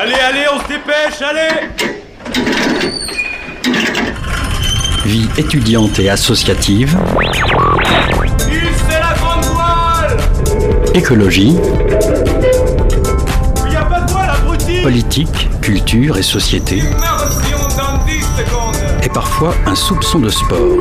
[0.00, 1.70] Allez, allez, on se dépêche, allez
[5.04, 6.96] Vie étudiante et associative.
[8.38, 10.16] c'est la grande voile
[10.94, 11.56] Écologie.
[13.68, 16.80] Il a pas de voile, abruti Politique, culture et société.
[16.80, 20.78] dans 10 secondes Et parfois un soupçon de sport.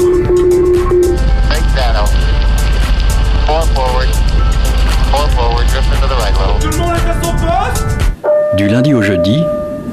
[6.60, 7.97] Tout le monde est à son poste
[8.58, 9.44] Du lundi au jeudi,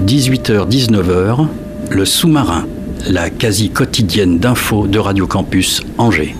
[0.06, 1.46] 18h-19h,
[1.90, 2.66] le sous-marin,
[3.06, 6.34] la quasi quotidienne d'infos de Radio Campus Angers.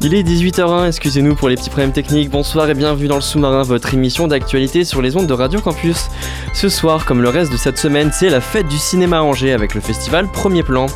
[0.00, 2.30] Il est 18h01, excusez-nous pour les petits problèmes techniques.
[2.30, 6.08] Bonsoir et bienvenue dans le sous-marin, votre émission d'actualité sur les ondes de Radio Campus.
[6.52, 9.52] Ce soir, comme le reste de cette semaine, c'est la fête du cinéma à Angers
[9.52, 10.86] avec le festival Premier Plan.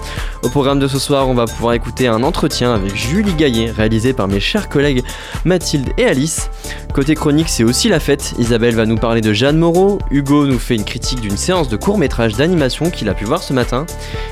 [0.42, 4.12] Au programme de ce soir, on va pouvoir écouter un entretien avec Julie Gaillet, réalisé
[4.12, 5.02] par mes chers collègues
[5.44, 6.48] Mathilde et Alice.
[6.94, 8.34] Côté chronique, c'est aussi la fête.
[8.38, 11.76] Isabelle va nous parler de Jeanne Moreau, Hugo nous fait une critique d'une séance de
[11.76, 13.84] court-métrage d'animation qu'il a pu voir ce matin.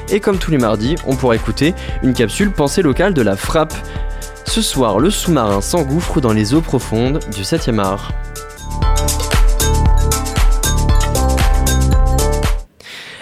[0.09, 3.75] Et comme tous les mardis, on pourra écouter une capsule pensée locale de la frappe.
[4.45, 8.13] Ce soir, le sous-marin s'engouffre dans les eaux profondes du 7e art.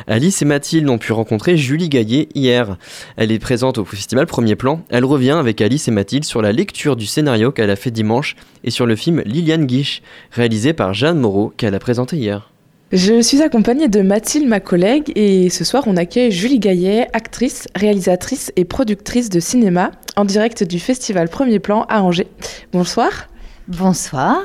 [0.06, 2.76] Alice et Mathilde ont pu rencontrer Julie Gaillet hier.
[3.16, 4.82] Elle est présente au festival Premier Plan.
[4.90, 8.36] Elle revient avec Alice et Mathilde sur la lecture du scénario qu'elle a fait dimanche
[8.64, 12.50] et sur le film Liliane Guiche, réalisé par Jeanne Moreau, qu'elle a présenté hier.
[12.92, 17.66] Je suis accompagnée de Mathilde, ma collègue, et ce soir on accueille Julie Gaillet, actrice,
[17.74, 22.28] réalisatrice et productrice de cinéma, en direct du festival Premier Plan à Angers.
[22.72, 23.28] Bonsoir.
[23.66, 24.42] Bonsoir.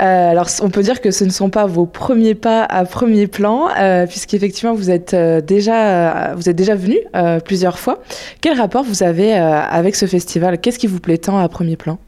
[0.00, 3.26] Euh, alors, on peut dire que ce ne sont pas vos premiers pas à premier
[3.26, 8.00] plan, euh, puisqu'effectivement, vous êtes euh, déjà, vous êtes déjà venu euh, plusieurs fois.
[8.40, 10.58] Quel rapport vous avez euh, avec ce festival?
[10.58, 11.98] Qu'est-ce qui vous plaît tant à premier plan?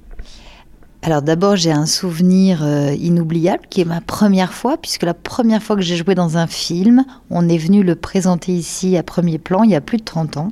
[1.05, 5.61] Alors d'abord, j'ai un souvenir euh, inoubliable qui est ma première fois, puisque la première
[5.61, 9.39] fois que j'ai joué dans un film, on est venu le présenter ici à premier
[9.39, 10.51] plan il y a plus de 30 ans.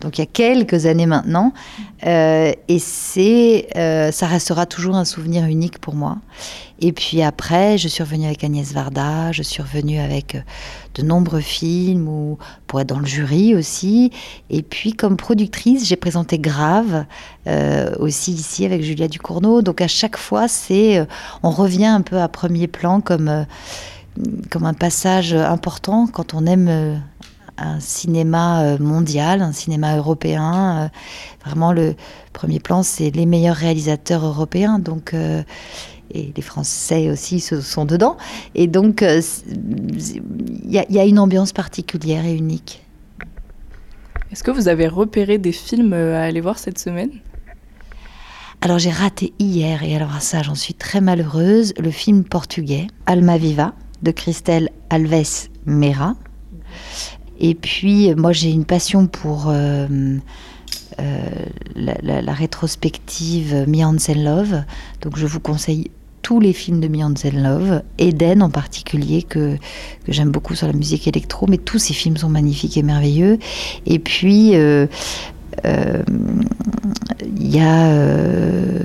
[0.00, 1.52] Donc il y a quelques années maintenant,
[2.06, 6.16] Euh, et c'est, euh, ça restera toujours un souvenir unique pour moi.
[6.80, 10.40] Et puis après, je suis revenue avec Agnès Varda, je suis revenue avec euh,
[10.94, 14.12] de nombreux films ou pour être dans le jury aussi.
[14.48, 17.04] Et puis comme productrice, j'ai présenté Grave
[17.98, 19.60] aussi ici avec Julia Ducournau.
[19.60, 21.06] Donc à chaque fois, c'est,
[21.42, 23.46] on revient un peu à premier plan comme
[24.50, 27.00] comme un passage important quand on aime
[27.58, 30.84] un cinéma euh, mondial, un cinéma européen.
[30.84, 30.88] euh,
[31.44, 31.94] Vraiment, le
[32.32, 34.78] premier plan, c'est les meilleurs réalisateurs européens.
[34.78, 35.42] Donc, euh,
[36.12, 38.16] et les Français aussi sont dedans.
[38.54, 42.82] Et donc, euh, il y, y a une ambiance particulière et unique.
[44.32, 47.10] Est-ce que vous avez repéré des films à aller voir cette semaine?
[48.62, 52.88] Alors j'ai raté hier, et alors à ça j'en suis très malheureuse, le film portugais
[53.06, 53.72] Alma Viva
[54.02, 56.14] de Christelle Alves Mera.
[57.40, 59.86] Et puis moi j'ai une passion pour euh,
[60.98, 61.18] euh,
[61.74, 64.62] la, la- la rétrospective Me Love,
[65.02, 65.90] donc je vous conseille
[66.22, 69.56] tous les films de Me Hansen Love, Eden en particulier que,
[70.04, 73.38] que j'aime beaucoup sur la musique électro, mais tous ces films sont magnifiques et merveilleux.
[73.86, 74.86] Et puis euh,
[77.40, 78.78] il y a euh,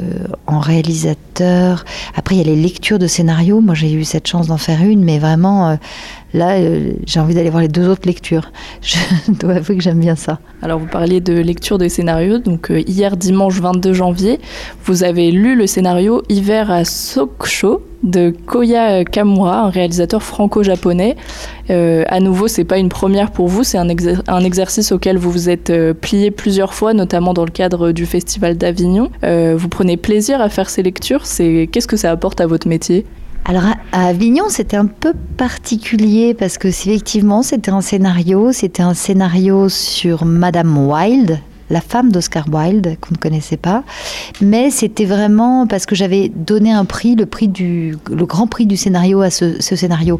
[0.48, 1.84] en réalisateur.
[2.16, 3.60] Après, il y a les lectures de scénarios.
[3.60, 5.76] Moi, j'ai eu cette chance d'en faire une, mais vraiment, euh,
[6.34, 8.52] là, euh, j'ai envie d'aller voir les deux autres lectures.
[8.82, 8.98] Je
[9.34, 10.40] dois avouer que j'aime bien ça.
[10.62, 14.40] Alors vous parliez de lecture des scénarios, donc hier dimanche 22 janvier,
[14.86, 21.18] vous avez lu le scénario Hiver à Soksho de Koya Kamura, un réalisateur franco-japonais.
[21.70, 25.18] Euh, à nouveau, c'est pas une première pour vous, c'est un, exer- un exercice auquel
[25.18, 29.10] vous vous êtes euh, plié plusieurs fois, notamment dans le cadre du Festival d'Avignon.
[29.24, 33.06] Euh, vous prenez plaisir à faire ces lectures, qu'est-ce que ça apporte à votre métier?
[33.48, 38.52] Alors à, Avignon, c'était un peu particulier parce que effectivement, c'était un scénario.
[38.52, 41.40] C'était un scénario sur Madame Wilde,
[41.70, 43.84] la femme d'Oscar Wilde, qu'on ne connaissait pas.
[44.42, 48.66] Mais c'était vraiment parce que j'avais donné un prix, le prix du, le grand prix
[48.66, 50.20] du scénario à ce, scénario.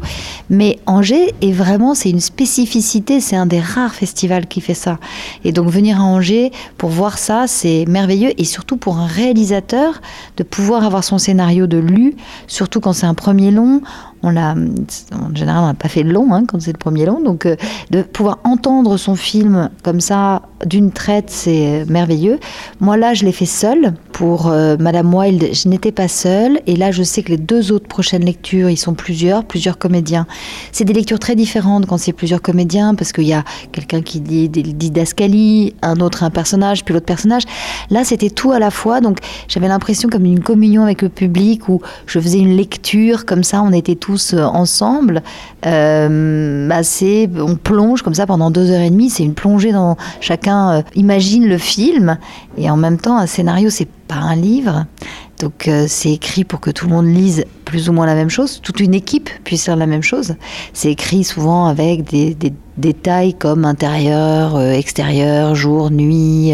[0.50, 3.20] Mais Angers est vraiment, c'est une spécificité.
[3.20, 4.98] C'est un des rares festivals qui fait ça.
[5.44, 8.32] Et donc venir à Angers pour voir ça, c'est merveilleux.
[8.38, 10.00] Et surtout pour un réalisateur
[10.36, 12.14] de pouvoir avoir son scénario de lu,
[12.46, 13.82] surtout quand c'est un premier long.
[14.22, 17.06] On l'a, en général, on n'a pas fait de long hein, quand c'est le premier
[17.06, 17.20] long.
[17.20, 17.56] Donc, euh,
[17.90, 22.38] de pouvoir entendre son film comme ça, d'une traite, c'est merveilleux.
[22.80, 23.94] Moi là, je l'ai fait seule.
[24.12, 26.60] Pour euh, Madame Wilde, je n'étais pas seule.
[26.66, 30.26] Et là, je sais que les deux autres prochaines lectures, ils sont plusieurs, plusieurs comédiens.
[30.72, 34.20] C'est des lectures très différentes quand c'est plusieurs comédiens, parce qu'il y a quelqu'un qui
[34.20, 37.42] dit des didascalies, un autre un personnage, puis l'autre personnage.
[37.90, 39.00] Là, c'était tout à la fois.
[39.00, 39.18] Donc,
[39.48, 43.62] j'avais l'impression comme une communion avec le public où je faisais une lecture comme ça,
[43.62, 45.22] on était tous euh, ensemble.
[45.64, 49.10] Euh, assez, on plonge comme ça pendant deux heures et demie.
[49.10, 52.18] C'est une plongée dans chacun euh, imagine le film
[52.56, 54.86] et en même temps un scénario c'est pas un livre.
[55.40, 58.30] Donc euh, c'est écrit pour que tout le monde lise plus ou moins la même
[58.30, 60.36] chose, toute une équipe puisse faire la même chose.
[60.72, 62.36] C'est écrit souvent avec des,
[62.78, 66.52] détails comme intérieur, extérieur, jour, nuit,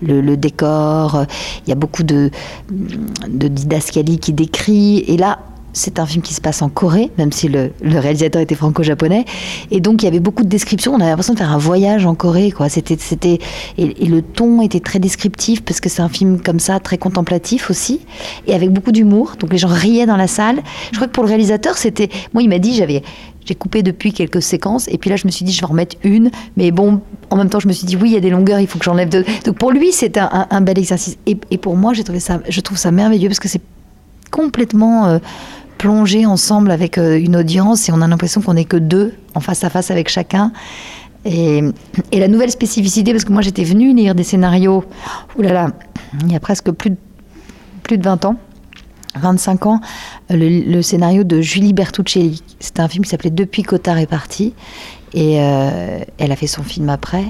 [0.00, 1.26] le, décor.
[1.66, 2.30] Il y a beaucoup de,
[2.70, 4.98] de didascalie qui décrit.
[5.08, 5.40] Et là,
[5.74, 9.26] c'est un film qui se passe en Corée, même si le, réalisateur était franco-japonais.
[9.70, 10.94] Et donc, il y avait beaucoup de descriptions.
[10.94, 12.68] On avait l'impression de faire un voyage en Corée, quoi.
[12.68, 13.38] C'était, c'était,
[13.76, 17.70] et, le ton était très descriptif parce que c'est un film comme ça, très contemplatif
[17.70, 18.00] aussi,
[18.46, 19.34] et avec beaucoup d'humour.
[19.38, 20.62] Donc, les gens riaient dans la salle.
[20.92, 23.02] Je crois que pour le réalisateur, c'était, moi, il m'a dit, j'avais,
[23.44, 25.70] j'ai coupé depuis quelques séquences, et puis là, je me suis dit, je vais en
[25.70, 26.30] remettre une.
[26.56, 27.00] Mais bon,
[27.30, 28.78] en même temps, je me suis dit, oui, il y a des longueurs, il faut
[28.78, 29.24] que j'enlève deux.
[29.44, 31.16] Donc, pour lui, c'était un, bel exercice.
[31.26, 33.60] Et, pour moi, j'ai trouvé ça, je trouve ça merveilleux parce que c'est
[34.30, 35.18] complètement euh,
[35.78, 39.40] plonger ensemble avec euh, une audience et on a l'impression qu'on n'est que deux en
[39.40, 40.52] face à face avec chacun.
[41.24, 41.62] Et,
[42.12, 44.84] la nouvelle spécificité, parce que moi j'étais venue lire des scénarios,
[45.38, 45.72] oulala,
[46.22, 46.96] il y a presque plus de,
[47.82, 48.36] plus de 20 ans,
[49.16, 49.80] 25 ans,
[50.28, 52.42] le, scénario de Julie Bertuccelli.
[52.60, 54.54] C'était un film qui s'appelait Depuis Cotard est parti.
[55.14, 57.24] Et euh, elle a fait son film après.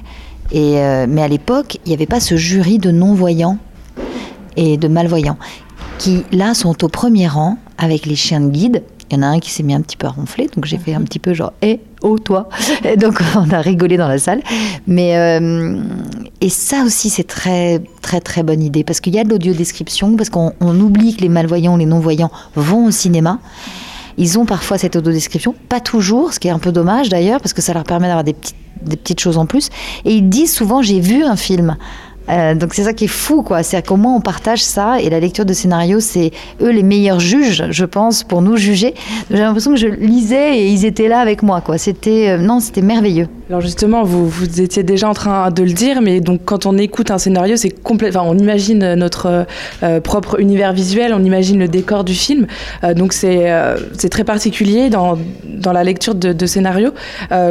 [0.50, 3.58] Et, euh, mais à l'époque, il n'y avait pas ce jury de non-voyants
[4.56, 5.38] et de malvoyants
[5.99, 8.82] qui, là, sont au premier rang avec les chiens de guide.
[9.10, 10.78] Il y en a un qui s'est mis un petit peu à ronfler, donc j'ai
[10.78, 12.48] fait un petit peu genre hé, eh, oh toi
[12.84, 14.42] et Donc on a rigolé dans la salle.
[14.86, 15.78] Mais euh,
[16.40, 19.52] et ça aussi c'est très très très bonne idée parce qu'il y a de l'audio
[19.52, 23.40] description, parce qu'on oublie que les malvoyants les non-voyants vont au cinéma.
[24.16, 27.52] Ils ont parfois cette audio-description, pas toujours, ce qui est un peu dommage d'ailleurs, parce
[27.52, 29.70] que ça leur permet d'avoir des petites, des petites choses en plus.
[30.04, 31.76] Et ils disent souvent j'ai vu un film.
[32.28, 33.62] Euh, donc c'est ça qui est fou, quoi.
[33.62, 36.30] C'est comment on partage ça et la lecture de scénario, c'est
[36.60, 38.94] eux les meilleurs juges, je pense, pour nous juger.
[39.30, 41.78] J'ai l'impression que je lisais et ils étaient là avec moi, quoi.
[41.78, 43.28] C'était euh, non, c'était merveilleux.
[43.50, 46.78] Alors justement, vous, vous étiez déjà en train de le dire, mais donc quand on
[46.78, 49.46] écoute un scénario, c'est complètement, on imagine notre
[49.82, 52.46] euh, propre univers visuel, on imagine le décor du film.
[52.96, 53.52] donc c'est
[53.98, 56.90] c'est très particulier dans dans la lecture de, de scénario.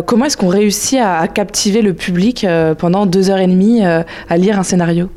[0.06, 2.46] comment est-ce qu'on réussit à, à, captiver le public
[2.78, 5.10] pendant deux heures et demie à lire un scénario?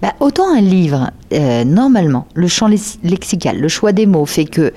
[0.00, 4.72] Bah, Autant un livre, euh, normalement, le champ lexical, le choix des mots fait que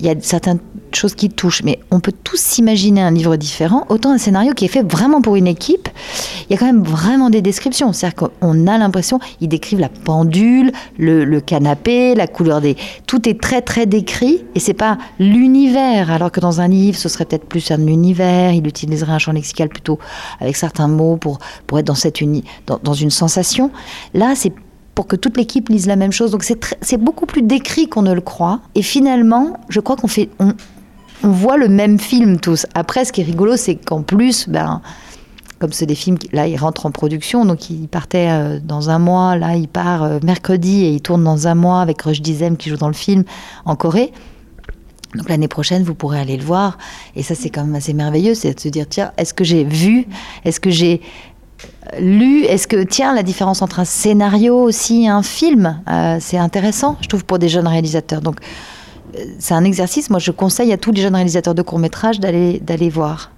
[0.00, 0.58] il y a certaines
[0.94, 3.84] choses qui touchent, mais on peut tous s'imaginer un livre différent.
[3.90, 5.88] Autant un scénario qui est fait vraiment pour une équipe,
[6.48, 7.92] il y a quand même vraiment des descriptions.
[7.92, 12.76] C'est-à-dire qu'on a l'impression, ils décrivent la pendule, le, canapé, la couleur des.
[13.06, 16.10] Tout est très très décrit et c'est pas l'univers.
[16.10, 18.52] Alors que dans un livre, ce serait peut-être plus un univers.
[18.52, 19.98] Il utiliserait un champ lexical plutôt
[20.40, 23.70] avec certains mots pour, pour être dans, cette uni, dans, dans une sensation.
[24.14, 24.52] Là, c'est
[25.00, 26.30] pour que toute l'équipe lise la même chose.
[26.30, 28.60] Donc c'est beaucoup plus décrit qu'on ne le croit.
[28.74, 30.52] Et finalement, je crois qu'on fait, on,
[31.22, 32.66] voit le même film tous.
[32.74, 34.82] Après, ce qui est rigolo, c'est qu'en plus, ben,
[35.58, 38.98] comme c'est des films, là, ils rentrent en production, donc il partait euh, dans un
[38.98, 42.58] mois, là, il part euh, mercredi et il tourne dans un mois avec Rush Dizem
[42.58, 43.24] qui joue dans le film
[43.64, 44.12] en Corée.
[45.14, 46.76] Donc l'année prochaine, vous pourrez aller le voir.
[47.16, 49.64] Et ça, c'est quand même assez merveilleux, c'est de se dire, tiens, est-ce que j'ai
[49.64, 50.06] vu,
[50.44, 51.00] est-ce que j'ai
[51.98, 56.36] lu, est-ce que, tiens, la différence entre un scénario aussi et un film, euh, c'est
[56.36, 58.20] intéressant, je trouve, pour des jeunes réalisateurs.
[58.20, 58.36] Donc,
[59.16, 62.60] euh, c'est un exercice, moi, je conseille à tous les jeunes réalisateurs de court-métrage d'aller,
[62.60, 63.32] d'aller voir.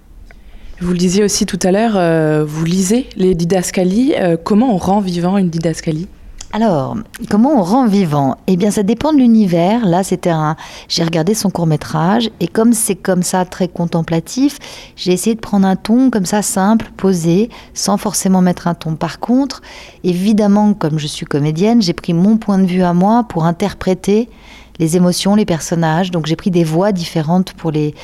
[0.81, 4.13] Vous le disiez aussi tout à l'heure, euh, vous lisez les didascalies.
[4.43, 6.07] comment on rend vivant une didascalie?
[6.55, 6.95] Alors,
[7.31, 8.37] comment on rend vivant?
[8.45, 9.87] Eh bien, ça dépend de l'univers.
[9.87, 10.55] Là, c'était un.
[10.87, 14.59] J'ai regardé son court métrage et comme c'est comme ça très contemplatif,
[14.95, 18.93] j'ai essayé de prendre un ton comme ça simple, posé, sans forcément mettre un ton.
[18.95, 19.63] Par contre,
[20.03, 24.29] évidemment, comme je suis comédienne, j'ai pris mon point de vue à moi pour interpréter
[24.77, 26.11] les émotions, les personnages.
[26.11, 27.95] Donc j'ai pris des voix différentes pour les,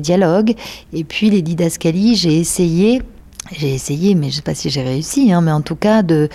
[0.00, 0.56] dialogues.
[0.92, 3.00] Et puis les didascalies, j'ai essayé,
[3.52, 6.02] j'ai essayé, mais je ne sais pas si j'ai réussi, hein, mais en tout cas
[6.02, 6.28] de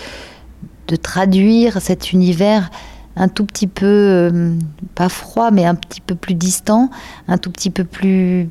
[0.88, 2.70] de traduire cet univers
[3.18, 4.54] un tout petit peu, euh,
[4.94, 6.88] pas froid, mais un petit peu plus distant,
[7.26, 8.48] un tout petit peu plus...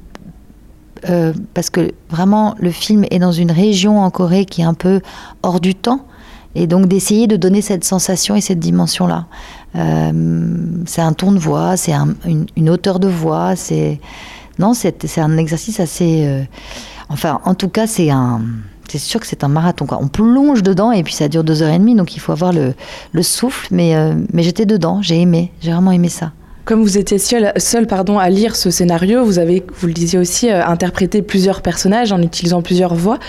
[1.09, 4.73] Euh, parce que vraiment, le film est dans une région en Corée qui est un
[4.73, 5.01] peu
[5.41, 6.01] hors du temps.
[6.55, 9.27] Et donc d'essayer de donner cette sensation et cette dimension-là.
[9.75, 11.93] Euh, c'est un ton de voix, c'est
[12.25, 13.99] une, hauteur de voix, c'est...
[14.59, 16.47] Non, c'est un exercice assez...
[17.09, 18.41] enfin, en tout cas, c'est un
[18.89, 19.85] c'est sûr que c'est un marathon.
[19.85, 19.99] Quoi.
[20.01, 22.53] On plonge dedans et puis ça dure deux heures et demie, donc il faut avoir
[22.53, 22.73] le,
[23.11, 23.67] le souffle.
[23.71, 26.31] Mais, euh, mais j'étais dedans, j'ai aimé, j'ai vraiment aimé ça.
[26.65, 30.19] Comme vous étiez seul, seul pardon, à lire ce scénario, vous avez, vous le disiez
[30.19, 33.19] aussi, euh, interprété plusieurs personnages en utilisant plusieurs voix.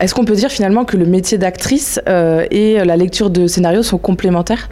[0.00, 3.84] Est-ce qu'on peut dire finalement que le métier d'actrice euh, et la lecture de scénario
[3.84, 4.68] sont complémentaires?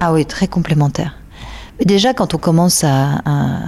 [0.00, 1.16] Ah oui, très complémentaires.
[1.78, 3.58] Mais déjà, quand on commence à, à,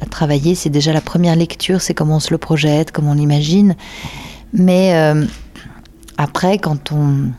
[0.00, 3.14] à travailler, c'est déjà la première lecture, c'est comment on se le projette, comment on
[3.14, 3.76] l'imagine.
[4.52, 5.24] Mais euh,
[6.18, 7.30] après, quand on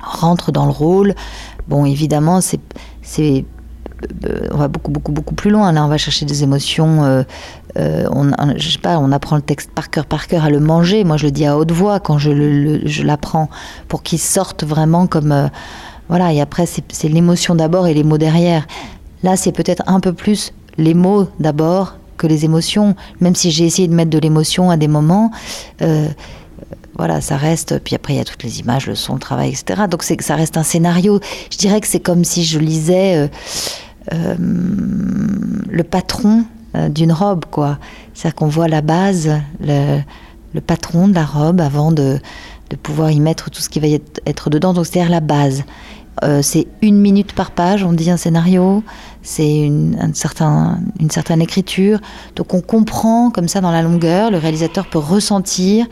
[0.00, 1.14] rentre dans le rôle,
[1.68, 2.60] bon, évidemment, c'est,
[4.24, 5.72] euh, on va beaucoup, beaucoup, beaucoup plus loin.
[5.72, 7.04] Là, on va chercher des émotions.
[7.04, 7.22] Euh,
[7.78, 10.60] euh, on, je sais pas, on apprend le texte par cœur, par cœur, à le
[10.60, 11.04] manger.
[11.04, 13.48] Moi, je le dis à haute voix quand je, je l'apprends,
[13.88, 15.32] pour qu'il sorte vraiment comme.
[15.32, 15.48] Euh,
[16.08, 18.66] voilà, et après, c'est l'émotion d'abord et les mots derrière.
[19.22, 23.64] Là, c'est peut-être un peu plus les mots d'abord que les émotions, même si j'ai
[23.64, 25.30] essayé de mettre de l'émotion à des moments.
[27.00, 27.78] Voilà, ça reste.
[27.78, 29.84] Puis après, il y a toutes les images, le son, le travail, etc.
[29.90, 31.18] Donc, c'est, ça reste un scénario.
[31.50, 33.28] Je dirais que c'est comme si je lisais euh,
[34.12, 36.44] euh, le patron
[36.76, 37.78] euh, d'une robe, quoi.
[38.12, 39.30] C'est-à-dire qu'on voit la base,
[39.62, 40.02] le,
[40.66, 42.18] patron de la robe avant de,
[42.68, 43.94] de pouvoir y mettre tout ce qui va y
[44.26, 44.74] être, dedans.
[44.74, 45.64] Donc, c'est-à-dire la base.
[46.42, 48.82] C'est une minute par page, on dit un scénario,
[49.22, 51.98] c'est un certain, une certaine écriture.
[52.36, 55.86] Donc on comprend comme ça dans la longueur, le réalisateur peut ressentir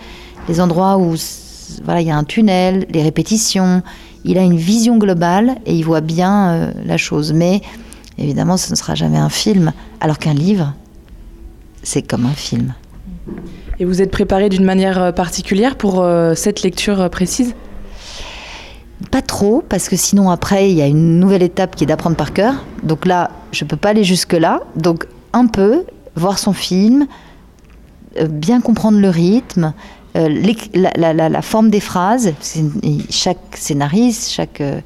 [0.48, 1.14] les endroits où
[1.84, 3.82] voilà, il y a un tunnel, les répétitions.
[4.24, 7.32] Il a une vision globale et il voit bien euh, la chose.
[7.32, 7.60] Mais
[8.16, 10.74] évidemment, ce ne sera jamais un film, alors qu'un livre,
[11.82, 12.74] c'est comme un film.
[13.78, 17.54] Et vous êtes préparé d'une manière particulière pour euh, cette lecture précise?
[19.12, 22.16] Pas trop, parce que sinon après, il y a une nouvelle étape qui est d'apprendre
[22.16, 22.64] par cœur.
[22.82, 24.62] Donc là, je ne peux pas aller jusque-là.
[24.74, 25.84] Donc un peu,
[26.16, 27.06] voir son film,
[28.18, 29.72] euh, bien comprendre le rythme,
[30.18, 32.32] euh, la, la, la, la, forme des phrases.
[33.10, 34.80] Chaque scénariste, chaque euh,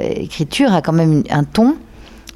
[0.00, 1.76] écriture a quand même un ton.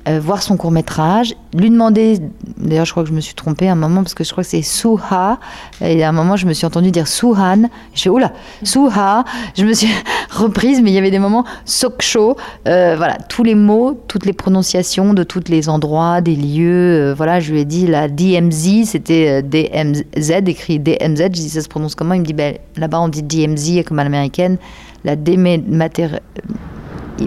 [0.08, 2.20] Euh, voir son court métrage, lui demander,
[2.56, 4.42] d'ailleurs je crois que je me suis trompée à un moment parce que je crois
[4.42, 5.38] que c'est Suha,
[5.82, 9.62] et à un moment je me suis entendue dire Suhan, je fais oula, Suha, je
[9.62, 9.90] me suis
[10.30, 14.32] reprise, mais il y avait des moments Soksho, euh, voilà, tous les mots, toutes les
[14.32, 18.86] prononciations de tous les endroits, des lieux, euh, voilà, je lui ai dit la DMZ,
[18.86, 23.00] c'était DMZ, écrit DMZ, je dis ça se prononce comment, il me dit ben, là-bas
[23.00, 24.56] on dit DMZ comme à l'américaine,
[25.04, 26.20] la dématéri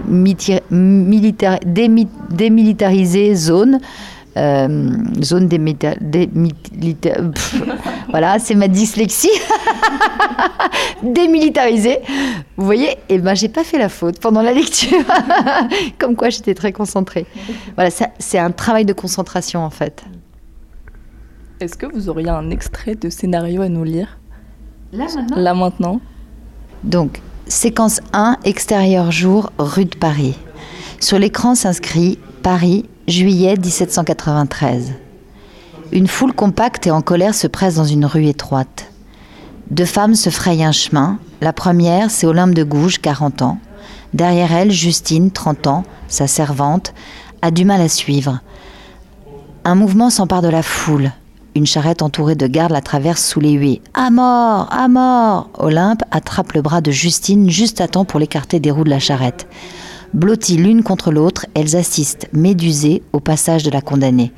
[0.02, 0.60] militaire,
[1.64, 3.80] démilitarisée zone.
[4.36, 4.90] Euh,
[5.22, 5.96] zone démilitaire.
[8.08, 9.30] voilà, c'est ma dyslexie.
[11.04, 11.98] Démilitarisée.
[12.56, 15.04] Vous voyez Et eh ben, j'ai pas fait la faute pendant la lecture.
[15.98, 17.26] Comme quoi, j'étais très concentrée.
[17.76, 20.02] Voilà, c'est un travail de concentration en fait.
[21.60, 24.18] Est-ce que vous auriez un extrait de scénario à nous lire?
[24.92, 25.36] Là maintenant?
[25.36, 26.00] Là maintenant?
[26.82, 30.34] Donc, Séquence 1, extérieur jour, rue de Paris.
[30.98, 34.94] Sur l'écran s'inscrit Paris, juillet 1793.
[35.92, 38.90] Une foule compacte et en colère se presse dans une rue étroite.
[39.70, 41.18] Deux femmes se frayent un chemin.
[41.42, 43.58] La première, c'est Olympe de Gouges, 40 ans.
[44.14, 46.94] Derrière elle, Justine, 30 ans, sa servante,
[47.42, 48.40] a du mal à suivre.
[49.64, 51.12] Un mouvement s'empare de la foule.
[51.56, 53.80] Une charrette entourée de gardes la traverse sous les huées.
[53.94, 58.58] À mort À mort Olympe attrape le bras de Justine juste à temps pour l'écarter
[58.58, 59.46] des roues de la charrette.
[60.14, 64.32] Blotties l'une contre l'autre, elles assistent, médusées, au passage de la condamnée.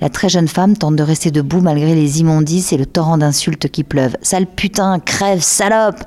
[0.00, 3.68] La très jeune femme tente de rester debout malgré les immondices et le torrent d'insultes
[3.68, 4.16] qui pleuvent.
[4.22, 6.04] Sale putain, crève, salope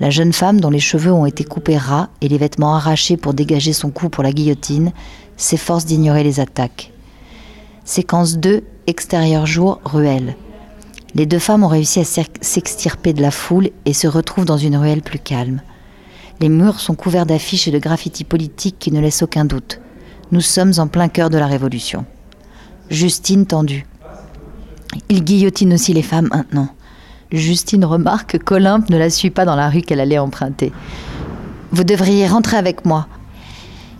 [0.00, 3.32] La jeune femme, dont les cheveux ont été coupés ras et les vêtements arrachés pour
[3.32, 4.90] dégager son cou pour la guillotine,
[5.36, 6.92] s'efforce d'ignorer les attaques.
[7.84, 10.34] Séquence 2, extérieur jour, ruelle.
[11.14, 14.76] Les deux femmes ont réussi à s'extirper de la foule et se retrouvent dans une
[14.76, 15.60] ruelle plus calme.
[16.40, 19.80] Les murs sont couverts d'affiches et de graffitis politiques qui ne laissent aucun doute.
[20.32, 22.04] Nous sommes en plein cœur de la Révolution.
[22.90, 23.86] Justine tendue.
[25.08, 26.68] Il guillotine aussi les femmes maintenant.
[27.30, 30.72] Justine remarque qu'Olympe ne la suit pas dans la rue qu'elle allait emprunter.
[31.72, 33.06] Vous devriez rentrer avec moi.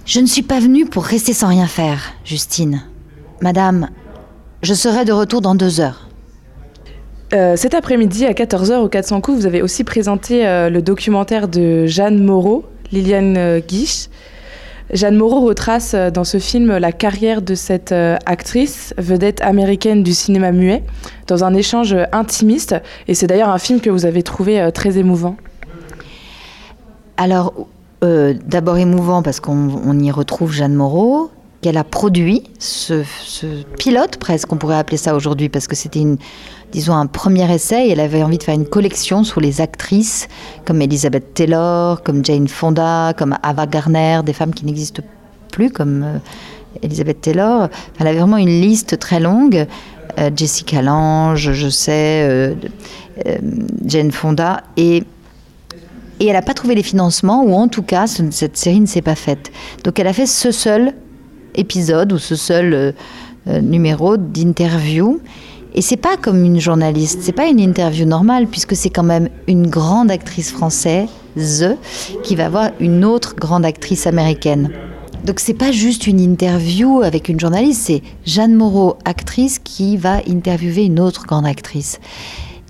[0.07, 2.83] Je ne suis pas venue pour rester sans rien faire, Justine.
[3.43, 3.89] Madame,
[4.63, 6.09] je serai de retour dans deux heures.
[7.35, 11.47] Euh, cet après-midi, à 14h au 400 coups, vous avez aussi présenté euh, le documentaire
[11.47, 14.09] de Jeanne Moreau, Liliane euh, Guiche.
[14.91, 20.51] Jeanne Moreau retrace dans ce film la carrière de cette actrice, vedette américaine du cinéma
[20.51, 20.83] muet,
[21.27, 22.75] dans un échange intimiste.
[23.07, 25.37] Et c'est d'ailleurs un film que vous avez trouvé très émouvant.
[27.19, 27.53] Alors,
[28.01, 33.03] d'abord émouvant parce qu'on y retrouve Jeanne Moreau, qu'elle a produit, ce,
[33.79, 36.05] pilote presque, on pourrait appeler ça aujourd'hui, parce que c'était
[36.71, 37.89] disons, un premier essai.
[37.89, 40.29] Elle avait envie de faire une collection sur les actrices
[40.65, 45.03] comme Elizabeth Taylor, comme Jane Fonda, comme Ava Gardner, des femmes qui n'existent
[45.51, 46.19] plus, comme euh,
[46.83, 47.69] Elizabeth Taylor.
[47.99, 49.67] Elle avait vraiment une liste très longue.
[50.19, 52.55] Euh, Jessica Lange, je sais, euh,
[53.27, 53.39] euh,
[53.87, 54.63] Jane Fonda.
[54.77, 55.03] Et,
[56.21, 58.87] et elle n'a pas trouvé les financements, ou en tout cas, ce- cette série ne
[58.87, 59.51] s'est pas faite.
[59.85, 60.93] Donc elle a fait ce seul
[61.59, 62.93] épisode ou ce seul euh,
[63.49, 65.21] euh, numéro d'interview.
[65.75, 69.29] Et c'est pas comme une journaliste, c'est pas une interview normale puisque c'est quand même
[69.47, 71.77] une grande actrice française
[72.25, 74.71] qui va voir une autre grande actrice américaine.
[75.25, 80.21] Donc c'est pas juste une interview avec une journaliste, c'est Jeanne Moreau, actrice, qui va
[80.29, 82.01] interviewer une autre grande actrice.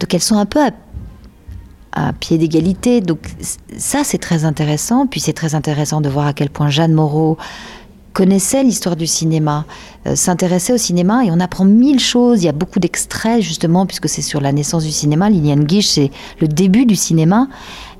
[0.00, 0.60] Donc elles sont un peu
[1.92, 3.00] à, pied d'égalité.
[3.00, 3.20] Donc
[3.76, 5.06] ça c'est très intéressant.
[5.06, 7.36] Puis c'est très intéressant de voir à quel point Jeanne Moreau
[8.12, 9.64] connaissait l'histoire du cinéma,
[10.06, 12.42] euh, s'intéressait au cinéma et on apprend mille choses.
[12.42, 15.30] Il y a beaucoup d'extraits justement puisque c'est sur la naissance du cinéma.
[15.30, 16.10] Liliane Guiche, c'est
[16.40, 17.48] le début du cinéma.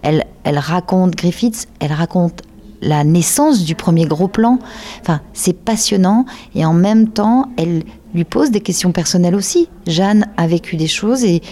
[0.03, 2.43] Elle, elle raconte Griffiths, elle raconte
[2.81, 4.59] la naissance du premier gros plan.
[5.01, 6.25] Enfin, c'est passionnant
[6.55, 7.83] et en même temps, elle
[8.15, 9.69] lui pose des questions personnelles aussi.
[9.87, 11.43] Jeanne a vécu des choses et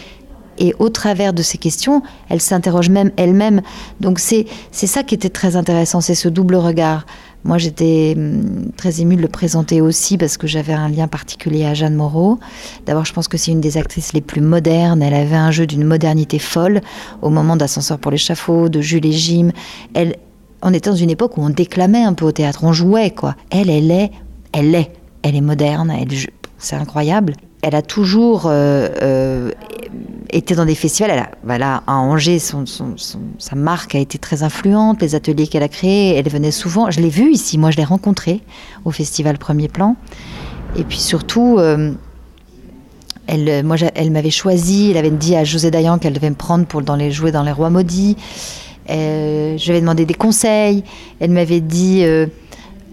[0.58, 3.62] et au travers de ces questions, elle s'interroge même elle-même.
[4.00, 7.06] Donc c'est c'est ça qui était très intéressant, c'est ce double regard.
[7.46, 11.64] Moi, j'étais hum, très émue de le présenter aussi parce que j'avais un lien particulier
[11.64, 12.40] à Jeanne Moreau.
[12.86, 15.00] D'abord, je pense que c'est une des actrices les plus modernes.
[15.00, 16.80] Elle avait un jeu d'une modernité folle
[17.22, 19.50] au moment d'Ascenseur pour l'échafaud, de Jules et Jim.
[19.94, 20.16] Elle,
[20.60, 23.36] on était dans une époque où on déclamait un peu au théâtre, on jouait quoi.
[23.50, 24.10] Elle, elle est,
[24.52, 24.90] elle est,
[25.22, 25.92] elle est moderne.
[25.96, 26.08] Elle,
[26.58, 27.34] c'est incroyable.
[27.66, 29.50] Elle a toujours euh, euh,
[30.30, 31.30] été dans des festivals.
[31.42, 35.02] Voilà, à Angers, sa marque a été très influente.
[35.02, 36.92] Les ateliers qu'elle a créés, elle venait souvent.
[36.92, 38.40] Je l'ai vue ici, moi je l'ai rencontrée
[38.84, 39.96] au festival Premier Plan.
[40.76, 41.90] Et puis surtout, euh,
[43.26, 43.48] elle,
[43.96, 44.92] elle m'avait choisi.
[44.92, 47.42] Elle avait dit à José Dayan qu'elle devait me prendre pour dans les jouer dans
[47.42, 48.16] les Rois maudits.
[48.88, 50.84] Je lui avais demandé des conseils.
[51.18, 52.04] Elle m'avait dit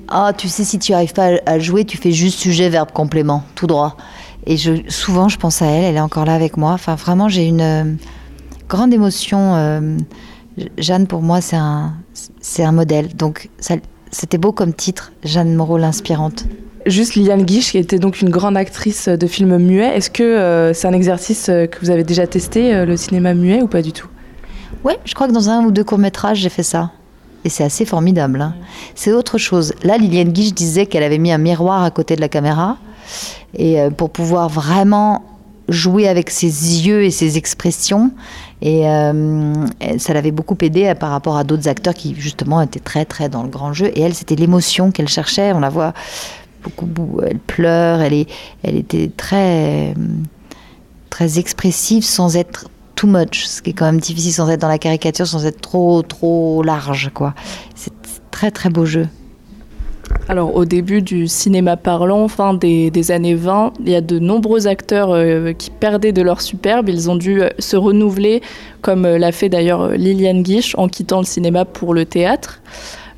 [0.07, 3.43] Ah, tu sais, si tu arrives pas à jouer, tu fais juste sujet, verbe, complément,
[3.53, 3.97] tout droit.
[4.45, 5.83] Et je, souvent, je pense à elle.
[5.83, 6.71] Elle est encore là avec moi.
[6.71, 7.83] Enfin, vraiment, j'ai une euh,
[8.67, 9.55] grande émotion.
[9.55, 9.97] euh,
[10.77, 11.93] Jeanne, pour moi, c'est un,
[12.41, 13.15] c'est un modèle.
[13.15, 13.49] Donc,
[14.11, 16.45] c'était beau comme titre, Jeanne Moreau, l'inspirante.
[16.85, 19.95] Juste Liliane Guiche, qui était donc une grande actrice de films muets.
[19.95, 23.33] Est-ce que euh, c'est un exercice euh, que vous avez déjà testé, euh, le cinéma
[23.33, 24.09] muet, ou pas du tout?
[24.83, 26.91] Ouais, je crois que dans un ou deux courts-métrages, j'ai fait ça.
[27.45, 28.41] Et c'est assez formidable.
[28.41, 28.53] hein.
[28.95, 29.73] C'est autre chose.
[29.83, 32.77] Là, Liliane Guiche disait qu'elle avait mis un miroir à côté de la caméra.
[33.55, 35.23] Et euh, pour pouvoir vraiment
[35.69, 38.11] jouer avec ses yeux et ses expressions.
[38.61, 39.53] Et euh,
[39.97, 43.29] ça l'avait beaucoup aidé euh, par rapport à d'autres acteurs qui, justement, étaient très, très
[43.29, 43.91] dans le grand jeu.
[43.95, 45.53] Et elle, c'était l'émotion qu'elle cherchait.
[45.53, 45.93] On la voit
[46.63, 48.29] beaucoup, elle pleure, elle, est,
[48.63, 49.93] elle était très,
[51.09, 54.69] très expressive sans être too much, ce qui est quand même difficile sans être dans
[54.69, 57.33] la caricature, sans être trop, trop large, quoi.
[57.75, 57.91] C'est
[58.31, 59.07] très, très beau jeu.
[60.29, 64.67] Alors au début du cinéma parlant, fin des, années 20, il y a de nombreux
[64.67, 66.89] acteurs euh, qui perdaient de leur superbe.
[66.89, 68.41] Ils ont dû euh, se renouveler,
[68.81, 72.61] comme euh, l'a fait d'ailleurs Liliane Guiche en quittant le cinéma pour le théâtre.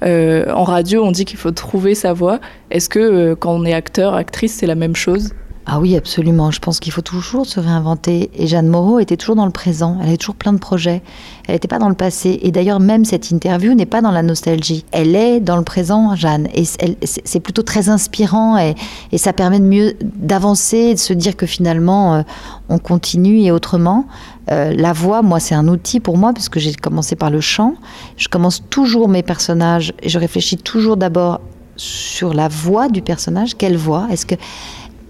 [0.04, 2.40] En radio, on dit qu'il faut trouver sa voix.
[2.70, 5.32] Est-ce que quand on est acteur, actrice, c'est la même chose?
[5.68, 6.52] Ah oui, absolument.
[6.52, 8.30] Je pense qu'il faut toujours se réinventer.
[8.36, 9.98] Et Jeanne Moreau était toujours dans le présent.
[10.00, 11.02] Elle avait toujours plein de projets.
[11.48, 12.40] Elle n'était pas dans le passé.
[12.44, 14.86] Et d'ailleurs, même cette interview n'est pas dans la nostalgie.
[14.92, 16.48] Elle est dans le présent, Jeanne.
[16.54, 18.60] Et c'est- plutôt très inspirant.
[18.60, 18.76] Et,
[19.18, 22.22] ça permet de mieux d'avancer, de se dire que finalement, euh,
[22.70, 24.06] on continue et autrement.
[24.52, 27.42] Euh, la voix, moi, c'est un outil pour moi parce que j'ai commencé par le
[27.42, 27.74] chant.
[28.18, 31.42] Je commence toujours mes personnages et je réfléchis toujours d'abord
[31.76, 33.58] sur la voix du personnage.
[33.58, 34.08] Quelle voix?
[34.12, 34.36] Est-ce que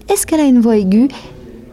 [0.08, 1.08] est-ce qu'elle a une voix aiguë?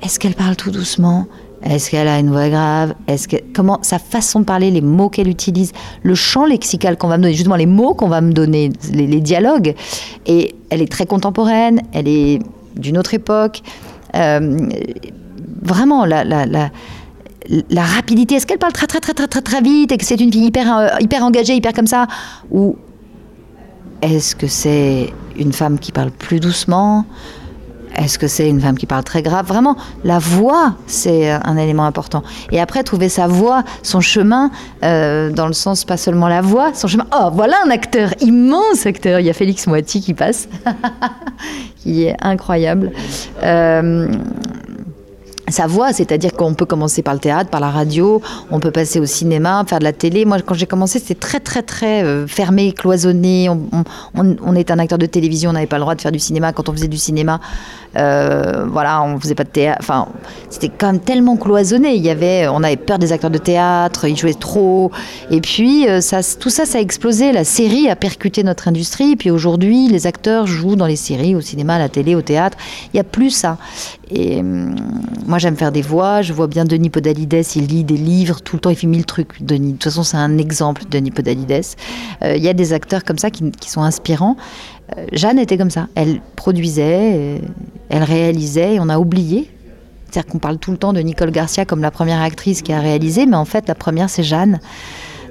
[0.01, 1.27] Est-ce qu'elle parle tout doucement?
[1.63, 2.93] Est-ce qu'elle a une voix grave?
[3.07, 7.07] Est-ce que comment sa façon de parler, les mots qu'elle utilise, le champ lexical qu'on
[7.07, 9.73] va me donner, justement les mots qu'on va me donner, les, dialogues.
[10.25, 12.39] Et elle est très contemporaine, elle est
[12.75, 13.61] d'une autre époque.
[14.15, 14.69] Euh,
[15.61, 16.25] vraiment, la,
[17.69, 18.35] la rapidité.
[18.35, 20.45] Est-ce qu'elle parle très très très très très très vite et que c'est une fille
[20.45, 22.07] hyper euh, hyper engagée, hyper comme ça?
[22.51, 22.75] Ou
[24.01, 27.05] est-ce que c'est une femme qui parle plus doucement?
[27.95, 29.45] Est-ce que c'est une femme qui parle très grave?
[29.47, 32.23] Vraiment, la voix, c'est un élément important.
[32.51, 34.51] Et après, trouver sa voix, son chemin,
[34.83, 37.05] euh, dans le sens pas seulement la voix, son chemin.
[37.13, 39.19] Oh, voilà un acteur, immense acteur.
[39.19, 40.47] Il y a Félix Moiti qui passe,
[41.77, 42.91] qui est incroyable.
[43.43, 44.07] Euh,
[45.49, 48.99] sa voie, c'est-à-dire qu'on peut commencer par le théâtre, par la radio, on peut passer
[48.99, 50.25] au cinéma, faire de la télé.
[50.25, 53.49] Moi, quand j'ai commencé, c'était très, très, très euh, fermé, cloisonné.
[53.49, 53.67] On,
[54.15, 56.53] on, est un acteur de télévision, on n'avait pas le droit de faire du cinéma.
[56.53, 57.41] Quand on faisait du cinéma,
[57.97, 59.79] euh, voilà, on faisait pas de théâtre.
[59.81, 60.07] Enfin,
[60.49, 61.95] c'était quand même tellement cloisonné.
[61.95, 64.91] Il y avait, on avait peur des acteurs de théâtre, ils jouaient trop.
[65.29, 65.99] Et puis, euh,
[66.39, 67.31] tout ça, ça a explosé.
[67.33, 69.11] La série a percuté notre industrie.
[69.11, 72.21] Et puis aujourd'hui, les acteurs jouent dans les séries, au cinéma, à la télé, au
[72.21, 72.57] théâtre.
[72.93, 73.57] Il n'y a plus ça.
[74.09, 74.75] Et hum,
[75.33, 76.21] moi, j'aime faire des voix.
[76.21, 79.03] Je vois bien Denis Podalides, il lit des livres tout le temps, il fait mille
[79.03, 79.41] trucs.
[79.41, 81.63] Denis, de toute façon, c'est un exemple, Denis Podalides.
[82.21, 84.37] Euh, il y a des acteurs comme ça qui, sont inspirants.
[84.95, 85.87] Euh, Jeanne était comme ça.
[85.95, 87.39] Elle produisait, euh,
[87.89, 89.49] elle réalisait, et on a oublié.
[90.05, 92.79] C'est-à-dire qu'on parle tout le temps de Nicole Garcia comme la première actrice qui a
[92.79, 94.59] réalisé, mais en fait, la première, c'est Jeanne.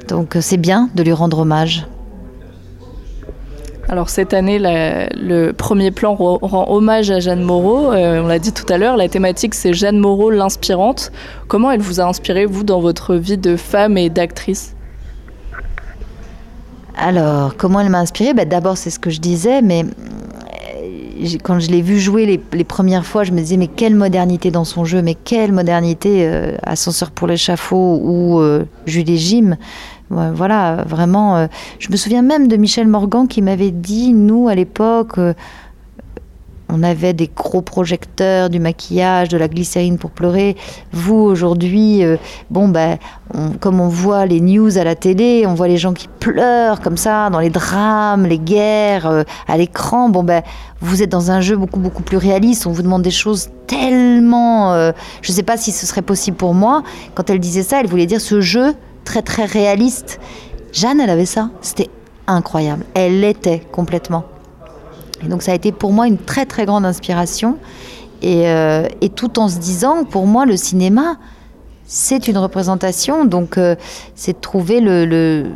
[0.08, 1.86] Donc, c'est bien de lui rendre hommage.
[3.92, 7.92] Alors cette année, le premier plan rend hommage à Jeanne Moreau.
[7.92, 11.12] Euh, on l'a dit tout à l'heure, la thématique c'est Jeanne Moreau l'inspirante.
[11.46, 14.74] Comment elle vous a inspiré, vous, dans votre vie de femme et d'actrice?
[16.96, 18.32] Alors, comment elle m'a inspirée?
[18.32, 22.64] Ben, D'abord, c'est ce que je disais, mais euh, quand je l'ai vue jouer les,
[22.64, 26.56] premières fois, je me disais, mais quelle modernité dans son jeu, mais quelle modernité, euh,
[26.62, 28.42] Ascenseur pour l'échafaud ou
[28.86, 29.58] Julie Jim
[30.12, 31.36] voilà, vraiment.
[31.36, 31.46] Euh,
[31.78, 35.32] je me souviens même de Michel Morgan qui m'avait dit, nous, à l'époque, euh,
[36.68, 40.56] on avait des gros projecteurs, du maquillage, de la glycérine pour pleurer.
[40.92, 42.16] Vous, aujourd'hui, euh,
[42.50, 42.98] bon, ben,
[43.60, 46.96] comme on voit les news à la télé, on voit les gens qui pleurent comme
[46.96, 50.08] ça, dans les drames, les guerres, à l'écran.
[50.08, 50.42] Bon, ben,
[50.80, 52.66] vous êtes dans un jeu beaucoup, beaucoup plus réaliste.
[52.66, 54.74] On vous demande des choses tellement.
[55.20, 56.82] Je ne sais pas si ce serait possible pour moi.
[57.14, 60.20] Quand elle disait ça, elle voulait dire ce jeu très, très réaliste.
[60.72, 61.50] Jeanne, elle avait ça.
[61.60, 61.90] C'était
[62.26, 62.84] incroyable.
[62.94, 64.24] Elle l'était complètement.
[65.24, 67.58] Et donc ça a été pour moi une très très grande inspiration.
[68.22, 71.16] Et, euh, et tout en se disant, pour moi, le cinéma,
[71.84, 73.24] c'est une représentation.
[73.24, 73.76] Donc euh,
[74.14, 75.50] c'est de trouver le, le,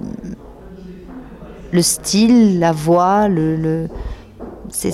[1.72, 3.56] le, style, la voix, le...
[3.56, 3.88] le
[4.68, 4.92] c'est,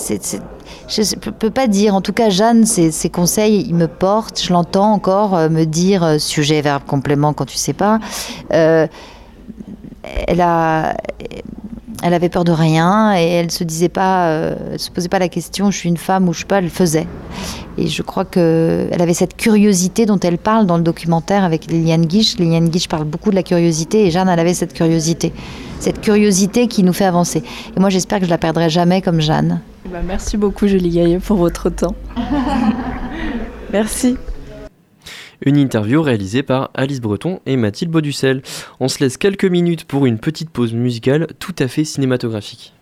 [0.89, 1.95] je ne peux pas dire.
[1.95, 4.43] En tout cas, Jeanne, ses, conseils, ils me portent.
[4.43, 7.99] Je l'entends encore euh, me dire euh, sujet, verbe, complément quand tu sais pas.
[8.53, 8.87] Euh,
[10.27, 10.95] elle a
[12.05, 15.71] elle avait peur de rien et elle se disait pas, se posait pas la question,
[15.71, 17.07] je suis une femme ou je suis pas, elle faisait.
[17.79, 21.71] Et je crois que elle avait cette curiosité dont elle parle dans le documentaire avec
[21.71, 22.39] Liliane Guiche.
[22.39, 25.33] Liliane Guiche parle beaucoup de la curiosité et Jeanne, elle avait cette curiosité,
[25.79, 27.45] cette curiosité qui nous fait avancer.
[27.77, 29.61] Et moi, j'espère que je la perdrai jamais comme Jeanne.
[29.93, 31.95] Bah, merci beaucoup, Julie Gaillet, pour votre temps.
[33.73, 34.17] merci.
[35.45, 38.41] Une interview réalisée par Alice Breton et Mathilde Bauducel.
[38.81, 42.73] On se laisse quelques minutes pour une petite pause musicale tout à fait cinématographique.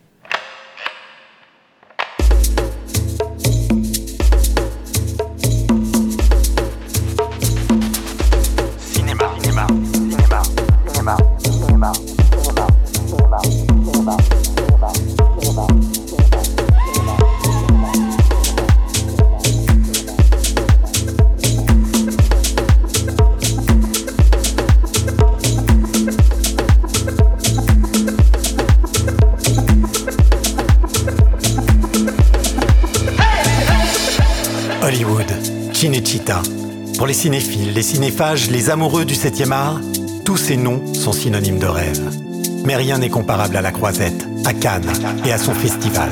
[35.80, 36.42] Cinecittà.
[36.98, 39.80] Pour les cinéphiles, les cinéphages, les amoureux du 7e art,
[40.26, 42.02] tous ces noms sont synonymes de rêve.
[42.66, 44.92] Mais rien n'est comparable à la Croisette, à Cannes
[45.24, 46.10] et à son festival.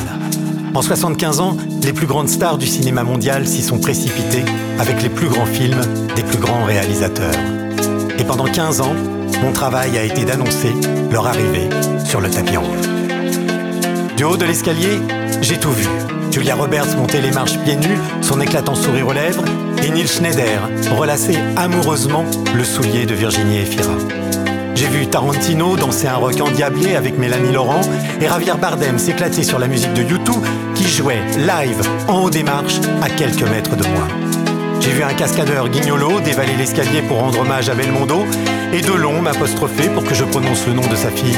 [0.74, 4.46] En 75 ans, les plus grandes stars du cinéma mondial s'y sont précipitées
[4.78, 5.83] avec les plus grands films
[6.16, 7.38] des plus grands réalisateurs.
[8.18, 8.96] Et pendant 15 ans,
[9.42, 10.72] mon travail a été d'annoncer
[11.12, 11.68] leur arrivée
[12.07, 12.88] sur le tapis rouge.
[14.16, 14.98] Du haut de l'escalier,
[15.42, 15.88] j'ai tout vu.
[16.30, 19.44] Julia Roberts monter les marches pieds nus, son éclatant sourire aux lèvres,
[19.82, 23.94] et Neil Schneider relasser amoureusement le soulier de Virginie Efira.
[24.74, 27.80] J'ai vu Tarantino danser un rock endiablé avec Mélanie Laurent
[28.20, 30.30] et Javier Bardem s'éclater sur la musique de U2
[30.76, 34.06] qui jouait live en haut des marches à quelques mètres de moi.
[34.80, 38.24] J'ai vu un cascadeur guignolo dévaler l'escalier pour rendre hommage à Belmondo
[38.72, 41.36] et Delon m'apostropher pour que je prononce le nom de sa fille,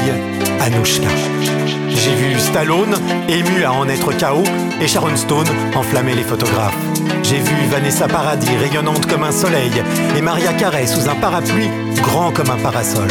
[0.59, 1.60] Anouchka.
[1.95, 2.95] J'ai vu Stallone,
[3.29, 4.43] ému à en être KO,
[4.81, 6.75] et Sharon Stone enflammer les photographes.
[7.23, 9.71] J'ai vu Vanessa Paradis rayonnante comme un soleil,
[10.17, 11.69] et Maria Carey sous un parapluie
[12.01, 13.07] grand comme un parasol.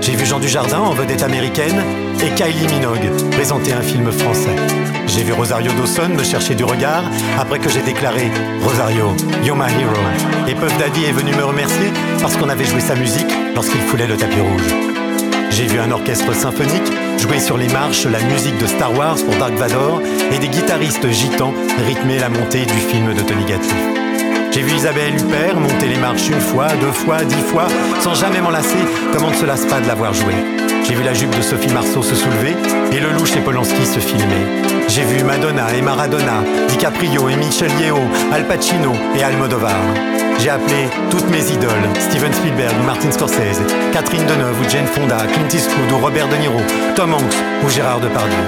[0.00, 1.82] J'ai vu Jean Dujardin en vedette américaine,
[2.22, 4.56] et Kylie Minogue présenter un film français.
[5.06, 7.04] J'ai vu Rosario Dawson me chercher du regard
[7.38, 8.30] après que j'ai déclaré
[8.62, 10.48] Rosario, you're my hero.
[10.48, 14.06] Et Puff Daddy est venu me remercier parce qu'on avait joué sa musique lorsqu'il foulait
[14.06, 14.74] le tapis rouge.
[15.50, 19.34] J'ai vu un orchestre symphonique jouer sur les marches la musique de Star Wars pour
[19.36, 20.00] Dark Vador
[20.32, 21.54] et des guitaristes gitans
[21.86, 23.74] rythmer la montée du film de Tony Gatti.
[24.52, 27.66] J'ai vu Isabelle Huppert monter les marches une fois, deux fois, dix fois,
[28.00, 28.78] sans jamais m'en lasser,
[29.12, 30.32] comme on ne se lasse pas de l'avoir joué.
[30.86, 32.54] J'ai vu la jupe de Sophie Marceau se soulever
[32.92, 34.62] et le louche et Polanski se filmer.
[34.86, 37.98] J'ai vu Madonna et Maradona, DiCaprio et Michel Yeo,
[38.32, 39.72] Al Pacino et Almodovar.
[40.38, 45.18] J'ai appelé toutes mes idoles, Steven Spielberg ou Martin Scorsese, Catherine Deneuve ou Jane Fonda,
[45.32, 46.60] Clint Eastwood ou Robert De Niro,
[46.94, 48.44] Tom Hanks ou Gérard Depardieu.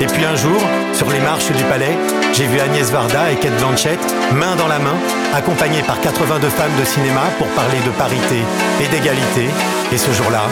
[0.00, 0.60] Et puis un jour,
[0.92, 1.96] sur les marches du palais,
[2.32, 4.00] j'ai vu Agnès Varda et Kate Blanchett,
[4.32, 4.96] main dans la main,
[5.34, 8.42] accompagnées par 82 femmes de cinéma pour parler de parité
[8.82, 9.48] et d'égalité.
[9.92, 10.42] Et ce jour-là,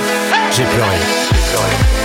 [0.52, 0.96] j'ai pleuré.
[1.32, 2.01] J'ai pleuré.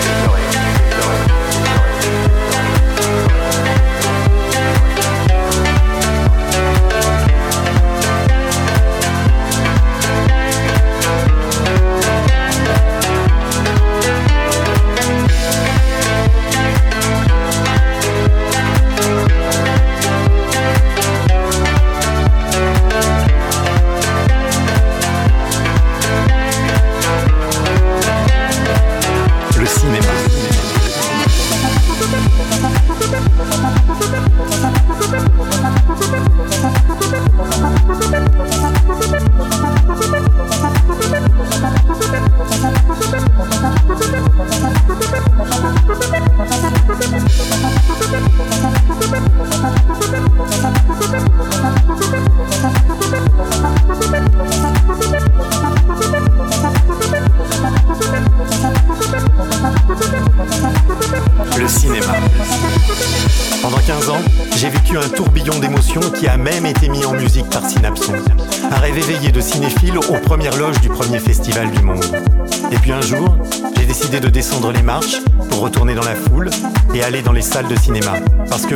[77.47, 78.13] Salles de cinéma.
[78.49, 78.75] Parce que,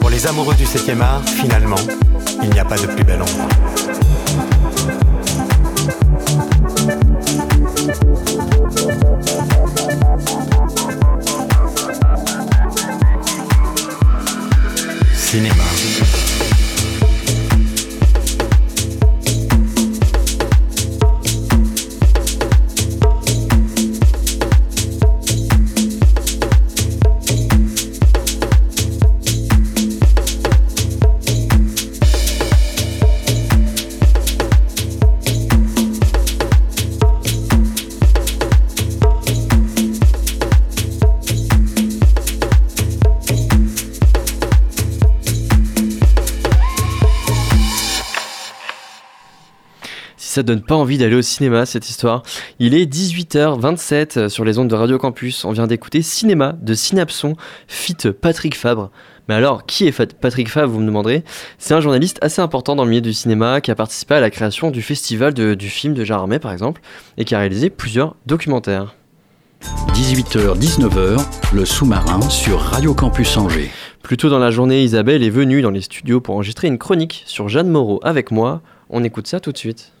[0.00, 1.76] pour les amoureux du 7e art, finalement,
[2.42, 3.48] il n'y a pas de plus bel endroit.
[50.42, 52.24] Ça donne pas envie d'aller au cinéma, cette histoire.
[52.58, 55.44] Il est 18h27 sur les ondes de Radio Campus.
[55.44, 57.36] On vient d'écouter Cinéma de Synapson,
[57.68, 58.90] fit Patrick Fabre.
[59.28, 61.22] Mais alors, qui est Patrick Fabre, vous me demanderez?
[61.58, 64.30] C'est un journaliste assez important dans le milieu du cinéma qui a participé à la
[64.30, 66.80] création du festival de- du film de Jarmet, par exemple,
[67.18, 68.96] et qui a réalisé plusieurs documentaires.
[69.94, 71.24] 18h-19h,
[71.54, 73.70] le sous-marin sur Radio Campus Angers.
[74.02, 77.22] Plus tôt dans la journée, Isabelle est venue dans les studios pour enregistrer une chronique
[77.26, 78.60] sur Jeanne Moreau avec moi.
[78.90, 79.92] On écoute ça tout de suite.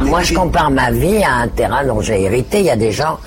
[0.00, 2.60] Moi, je compare ma vie à un terrain dont j'ai hérité.
[2.60, 3.18] Il y a des gens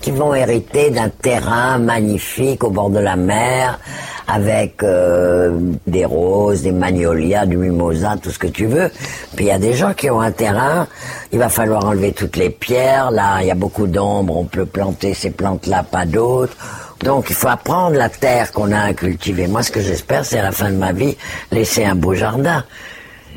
[0.00, 3.78] qui vont hériter d'un terrain magnifique au bord de la mer,
[4.26, 8.90] avec euh, des roses, des magnolias, du mimosa, tout ce que tu veux.
[9.36, 10.88] Puis il y a des gens qui ont un terrain,
[11.32, 13.10] il va falloir enlever toutes les pierres.
[13.10, 16.56] Là, il y a beaucoup d'ombre, on peut planter ces plantes-là, pas d'autres.
[17.04, 19.46] Donc il faut apprendre la terre qu'on a à cultiver.
[19.46, 21.16] Moi, ce que j'espère, c'est à la fin de ma vie,
[21.50, 22.64] laisser un beau jardin.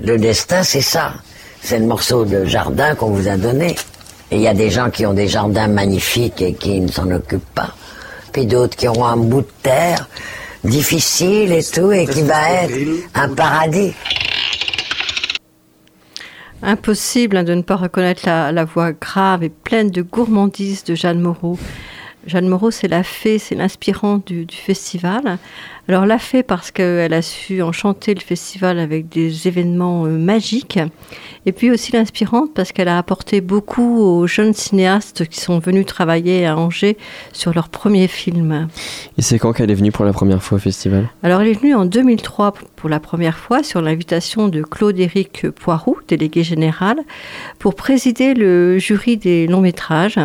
[0.02, 1.14] Le destin, c'est ça.
[1.66, 3.76] C'est le morceau de jardin qu'on vous a donné.
[4.30, 7.10] Et il y a des gens qui ont des jardins magnifiques et qui ne s'en
[7.10, 7.74] occupent pas.
[8.32, 10.08] Puis d'autres qui auront un bout de terre
[10.64, 12.78] difficile et tout, et qui va être
[13.16, 13.96] un paradis.
[16.62, 21.20] Impossible hein, de ne pas reconnaître la, voix grave et pleine de gourmandise de Jeanne
[21.20, 21.58] Moreau.
[22.28, 25.40] Jeanne Moreau, c'est la fée, c'est l'inspirante du festival.
[25.88, 30.80] Alors la fée parce qu'elle a su enchanter le festival avec des événements euh, magiques.
[31.46, 35.86] Et puis aussi l'inspirante parce qu'elle a apporté beaucoup aux jeunes cinéastes qui sont venus
[35.86, 36.98] travailler à Angers
[37.34, 38.68] sur leur premier film.
[39.20, 41.08] Et c'est quand qu'elle est venue pour la première fois au festival?
[41.22, 45.98] Alors, elle est venue en 2003 pour la première fois sur l'invitation de Claude-Éric Poiroux,
[46.08, 46.98] délégué général,
[47.60, 50.20] pour présider le jury des longs métrages.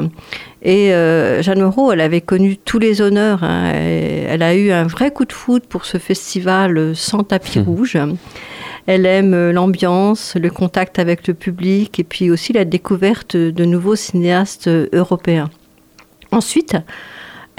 [0.62, 3.42] Et euh, Jeanne Moreau, elle avait connu tous les honneurs.
[3.44, 3.72] hein.
[3.74, 7.98] Elle a eu un vrai coup de pour ce festival sans tapis rouge.
[8.86, 13.64] Elle aime euh, l'ambiance, le contact avec le public et puis aussi la découverte de
[13.64, 15.50] nouveaux cinéastes euh, européens.
[16.32, 16.76] Ensuite,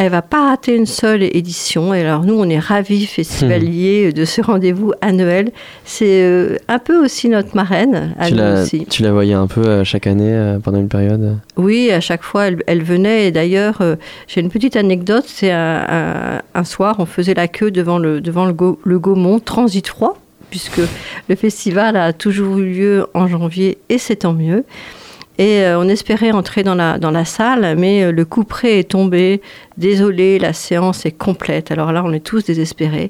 [0.04, 1.94] Elle va pas rater une seule édition.
[1.94, 5.52] Et alors nous, on est ravis, festivaliers, de ce rendez-vous annuel.
[5.86, 8.16] C'est euh, un peu aussi notre marraine.
[8.18, 8.88] À Tu nous la, aussi.
[8.90, 11.38] tu la voyais un peu euh, chaque année euh, pendant une période?
[11.56, 13.28] Oui, à chaque fois, elle, elle venait.
[13.28, 13.80] Et d'ailleurs,
[14.28, 15.26] j'ai une petite anecdote.
[15.28, 19.40] C'est un, un- un soir, on faisait la queue devant le, devant le, le Gaumont,
[19.40, 20.18] transit froid,
[20.50, 20.82] puisque
[21.30, 24.64] le festival a toujours eu lieu en janvier, et c'est tant mieux.
[25.42, 28.78] Et euh, on espérait entrer dans la, dans la salle, mais euh, le coup près
[28.78, 29.42] est tombé.
[29.76, 31.72] Désolé, la séance est complète.
[31.72, 33.10] Alors là, on est tous désespérés.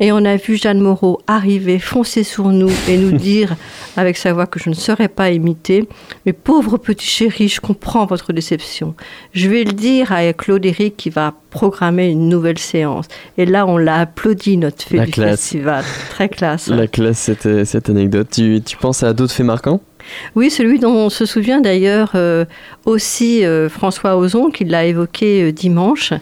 [0.00, 3.54] Et on a vu Jeanne Moreau arriver, foncer sur nous et nous dire,
[3.96, 5.88] avec sa voix que je ne saurais pas imiter,
[6.26, 8.96] mais pauvre petit chéri, je comprends votre déception.
[9.32, 13.06] Je vais le dire à ClaudeÉric qui va programmer une nouvelle séance.
[13.36, 15.40] Et là, on l'a applaudi, notre fée La du classe.
[15.42, 15.84] festival.
[16.10, 16.66] Très classe.
[16.66, 18.26] La classe, cette, cette anecdote.
[18.32, 19.80] Tu, tu penses à d'autres faits marquants?
[20.34, 22.44] Oui, celui dont on se souvient d'ailleurs euh,
[22.84, 26.12] aussi euh, François Ozon, qui l'a évoqué euh, dimanche.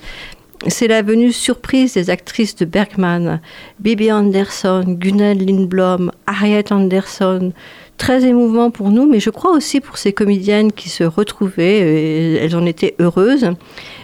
[0.68, 3.40] C'est la venue surprise des actrices de Bergman,
[3.78, 7.52] Bibi Anderson, Gunnel Lindblom, Harriet Anderson.
[7.98, 12.34] Très émouvant pour nous, mais je crois aussi pour ces comédiennes qui se retrouvaient, et
[12.34, 13.50] elles en étaient heureuses.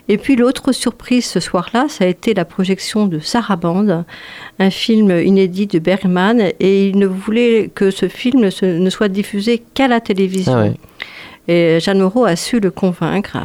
[0.08, 4.04] Et puis l'autre surprise ce soir-là, ça a été la projection de Sarabande,
[4.58, 9.62] un film inédit de Bergman, et il ne voulait que ce film ne, soit diffusé
[9.74, 10.54] qu'à la télévision.
[10.54, 10.74] Ah ouais.
[11.48, 13.36] Et Jeanne Moreau a su le convaincre.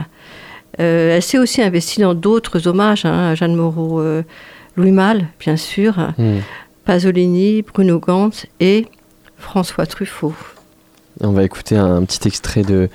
[0.80, 4.00] Euh, elle s'est aussi investie dans d'autres hommages hein, à Jeanne Moreau.
[4.00, 4.24] euh,
[4.78, 6.38] Louis Malle, bien sûr, Hmm.
[6.86, 8.86] Pasolini, Bruno Gantz et
[9.40, 10.34] François Truffaut.
[11.22, 12.90] On va écouter un, petit extrait de,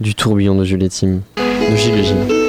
[0.00, 2.46] du tourbillon de Juliette-Tim, de Gilles Gilles.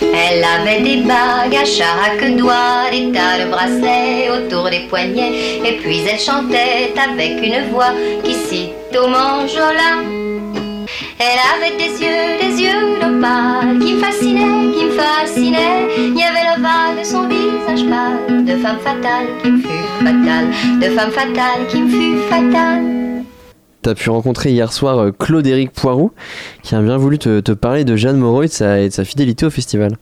[0.00, 5.76] Elle avait des bagues à chaque doigt, des tas de bracelets autour des poignets, et
[5.78, 10.23] puis elle chantait avec une voix qui cite au manjola.
[11.18, 15.88] Elle avait des yeux, des yeux d'opale qui me fascinaient, qui me fascinaient.
[15.96, 20.04] Il y avait le vague de son visage pâle, de femme fatale qui me fut
[20.04, 22.82] fatale, de femme fatale qui me fut fatale.
[23.82, 26.12] T'as pu rencontrer hier soir euh, Claude-Éric Poiroux,
[26.62, 29.96] qui a bien voulu te, parler de Jeanne Moreau et de sa fidélité au festival.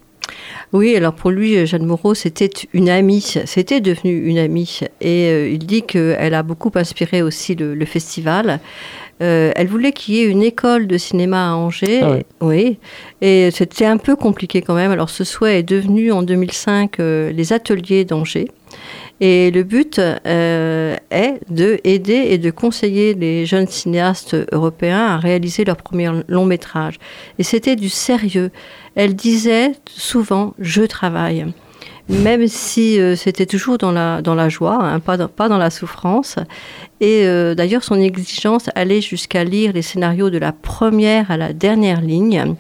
[0.73, 4.81] Oui, alors pour lui, Jeanne Moreau, c'était une amie, c'était devenu une amie.
[5.01, 8.61] Et euh, il dit qu'elle a beaucoup inspiré aussi le, le festival.
[9.23, 12.01] Euh, elle voulait qu'il y ait une école de cinéma à Angers.
[12.03, 12.27] Ah ouais.
[12.41, 12.79] Oui,
[13.21, 14.91] et c'était un peu compliqué quand même.
[14.91, 18.49] Alors ce souhait est devenu en 2005 euh, les ateliers d'Angers.
[19.25, 25.19] Et le but euh, est de aider et de conseiller les jeunes cinéastes européens à
[25.19, 26.99] réaliser leur premier long métrage.
[27.39, 28.51] Et c'était du sérieux.
[28.97, 31.47] Elle disait souvent je travaille,
[32.09, 35.59] même si euh, c'était toujours dans la dans la joie, hein, pas dans, pas dans
[35.59, 36.35] la souffrance.
[37.01, 41.53] Et euh, d'ailleurs son exigence allait jusqu'à lire les scénarios de la première à la
[41.53, 42.57] dernière ligne.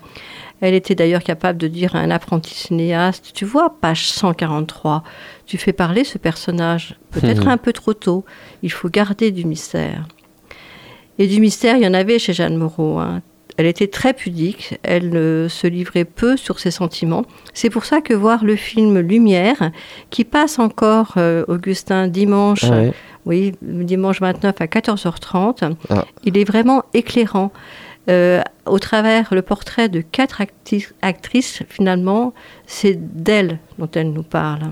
[0.62, 5.02] Elle était d'ailleurs capable de dire à un apprenti cinéaste, tu vois, page 143,
[5.52, 7.48] tu fais parler ce personnage, peut-être Mhm.
[7.48, 8.24] un peu trop tôt,
[8.62, 10.08] il faut garder du mystère.
[11.18, 12.98] Et du mystère, il y en avait chez Jeanne Moreau.
[13.00, 13.20] hein.
[13.58, 15.10] Elle était très pudique, elle
[15.50, 17.26] se livrait peu sur ses sentiments.
[17.52, 19.72] C'est pour ça que voir le film Lumière,
[20.08, 22.92] qui passe encore, euh, Augustin, dimanche, Ah ouais.
[23.26, 26.06] oui, dimanche 29 à 14h30, Ah.
[26.24, 27.52] il est vraiment éclairant.
[28.08, 30.40] Euh, au travers le portrait de quatre
[31.02, 32.32] actrices, finalement,
[32.66, 34.62] c'est d'elles dont elle nous parle.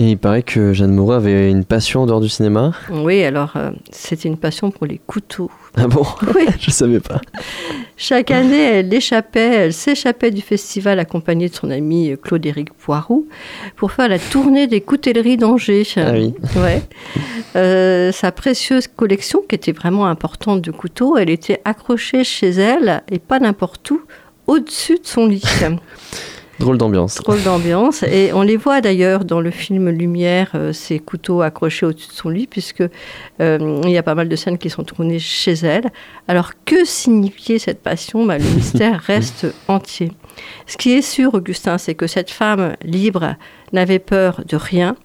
[0.00, 2.72] Et il paraît que Jeanne Moreau avait une passion en dehors du cinéma.
[2.88, 5.50] Oui, alors euh, c'était une passion pour les couteaux.
[5.76, 6.06] Ah bon?
[6.36, 6.46] Oui.
[6.60, 7.20] Je savais pas.
[7.96, 13.26] Chaque année, elle échappait, elle s'échappait du festival accompagnée de son ami euh, Claude-Éric Poiroux
[13.74, 15.84] pour faire la tournée des coutelleries d'Angers.
[15.96, 16.34] Ah oui.
[16.56, 16.82] Ouais.
[17.56, 23.02] Euh, sa précieuse collection, qui était vraiment importante de couteaux, elle était accrochée chez elle
[23.10, 24.00] et pas n'importe où,
[24.46, 25.42] au-dessus de son lit.
[26.58, 27.14] Drôle d'ambiance.
[27.16, 28.02] Drôle d'ambiance.
[28.02, 32.12] Et on les voit d'ailleurs dans le film Lumière, euh, ces couteaux accrochés au-dessus de
[32.12, 32.82] son lit, puisque
[33.40, 35.90] euh, il y a pas mal de scènes qui sont tournées chez elle.
[36.26, 38.26] Alors que signifiait cette passion?
[38.26, 40.10] Bah, Le mystère reste entier.
[40.66, 43.36] Ce qui est sûr, Augustin, c'est que cette femme libre
[43.72, 44.96] n'avait peur de rien.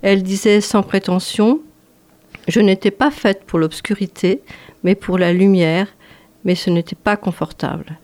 [0.00, 1.60] Elle disait sans prétention
[2.48, 4.40] Je n'étais pas faite pour l'obscurité,
[4.82, 5.88] mais pour la lumière,
[6.44, 7.98] mais ce n'était pas confortable.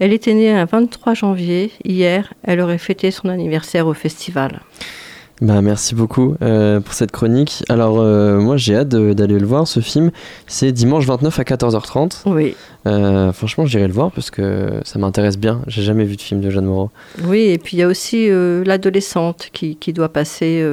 [0.00, 1.70] Elle était née un 23 janvier.
[1.84, 4.62] Hier, elle aurait fêté son anniversaire au festival.
[5.42, 7.62] Bah, merci beaucoup euh, pour cette chronique.
[7.68, 10.10] Alors, euh, moi, j'ai hâte d'aller le voir, ce film.
[10.46, 12.22] C'est dimanche 29 à 14h30.
[12.26, 12.56] Oui.
[12.86, 15.60] Euh, franchement, j'irai le voir parce que ça m'intéresse bien.
[15.66, 16.90] J'ai jamais vu de film de Jeanne Moreau.
[17.24, 20.64] Oui, et puis il y a aussi l'adolescente qui, qui doit passer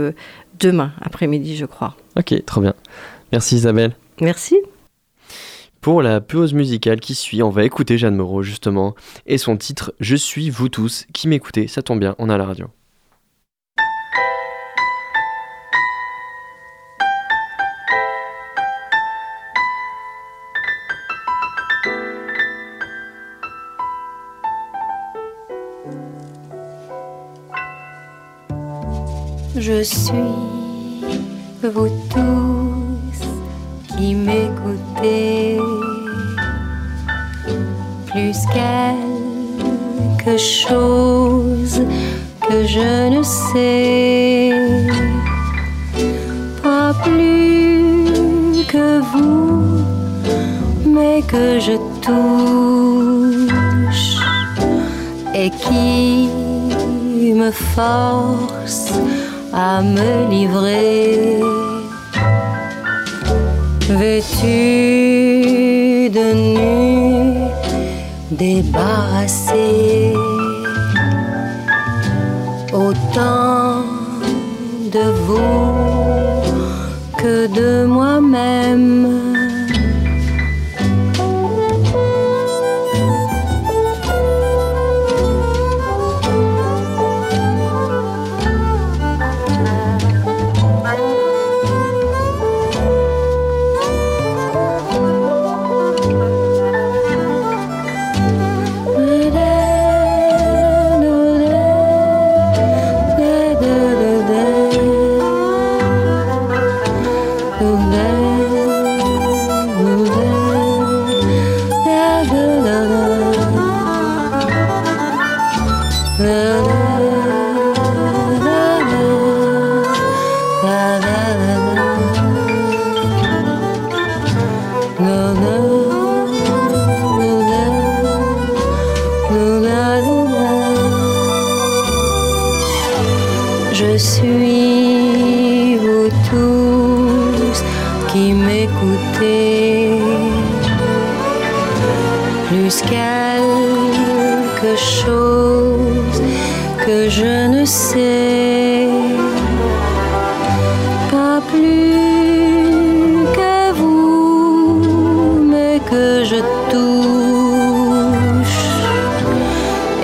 [0.57, 1.95] demain après-midi, je crois.
[2.17, 2.73] Ok, trop bien.
[3.33, 3.91] Merci Isabelle.
[4.21, 4.55] Merci.
[5.81, 9.93] Pour la pause musicale qui suit, on va écouter Jeanne Moreau justement et son titre
[9.99, 12.67] Je suis vous tous qui m'écoutez, ça tombe bien, on a la radio.
[29.59, 30.11] Je suis
[31.63, 35.57] vous tous qui m'écoutez,
[38.17, 41.81] plus quelque chose
[42.41, 44.51] que je ne sais,
[46.63, 49.83] pas plus que vous,
[50.85, 51.75] mais que je
[52.07, 54.09] touche
[55.35, 56.29] et qui
[57.41, 58.91] me force
[59.53, 61.39] à me livrer.
[63.89, 65.06] Vêtu
[68.37, 70.13] débarrassé,
[72.71, 73.83] autant
[74.91, 76.57] de vous
[77.17, 79.26] que de moi-même.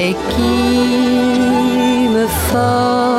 [0.06, 3.13] Et qui me force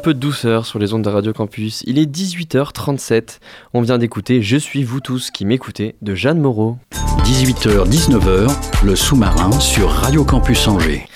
[0.00, 1.82] peu de douceur sur les ondes de Radio Campus.
[1.86, 3.38] Il est 18h37.
[3.74, 6.78] On vient d'écouter Je suis vous tous qui m'écoutez de Jeanne Moreau.
[7.24, 8.50] 18h-19h,
[8.82, 11.06] le sous-marin sur Radio Campus Angers.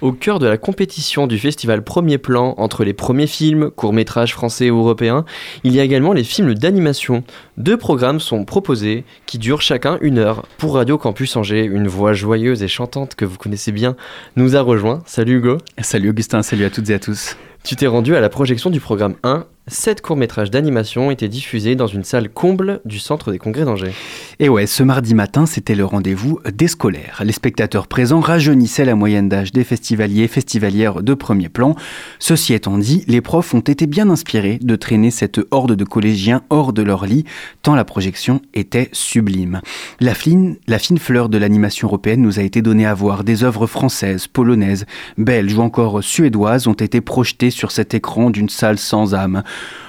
[0.00, 4.70] Au cœur de la compétition du festival Premier Plan entre les premiers films, courts-métrages français
[4.70, 5.24] ou européens,
[5.62, 7.22] il y a également les films d'animation.
[7.56, 10.46] Deux programmes sont proposés qui durent chacun une heure.
[10.58, 13.94] Pour Radio Campus Angers, une voix joyeuse et chantante que vous connaissez bien
[14.34, 15.04] nous a rejoint.
[15.06, 15.58] Salut Hugo.
[15.78, 17.36] Salut Augustin, salut à toutes et à tous.
[17.64, 19.46] Tu t'es rendu à la projection du programme 1.
[19.68, 23.92] Sept courts-métrages d'animation étaient diffusés dans une salle comble du centre des congrès d'Angers.
[24.40, 27.22] Et ouais, ce mardi matin, c'était le rendez-vous des scolaires.
[27.24, 31.76] Les spectateurs présents rajeunissaient la moyenne d'âge des festivaliers et festivalières de premier plan.
[32.18, 36.42] Ceci étant dit, les profs ont été bien inspirés de traîner cette horde de collégiens
[36.50, 37.24] hors de leur lit,
[37.62, 39.60] tant la projection était sublime.
[40.00, 43.22] La fine, la fine fleur de l'animation européenne nous a été donnée à voir.
[43.22, 44.86] Des œuvres françaises, polonaises,
[45.18, 49.42] belges ou encore suédoises ont été projetées sur cet écran d'une salle sans âme.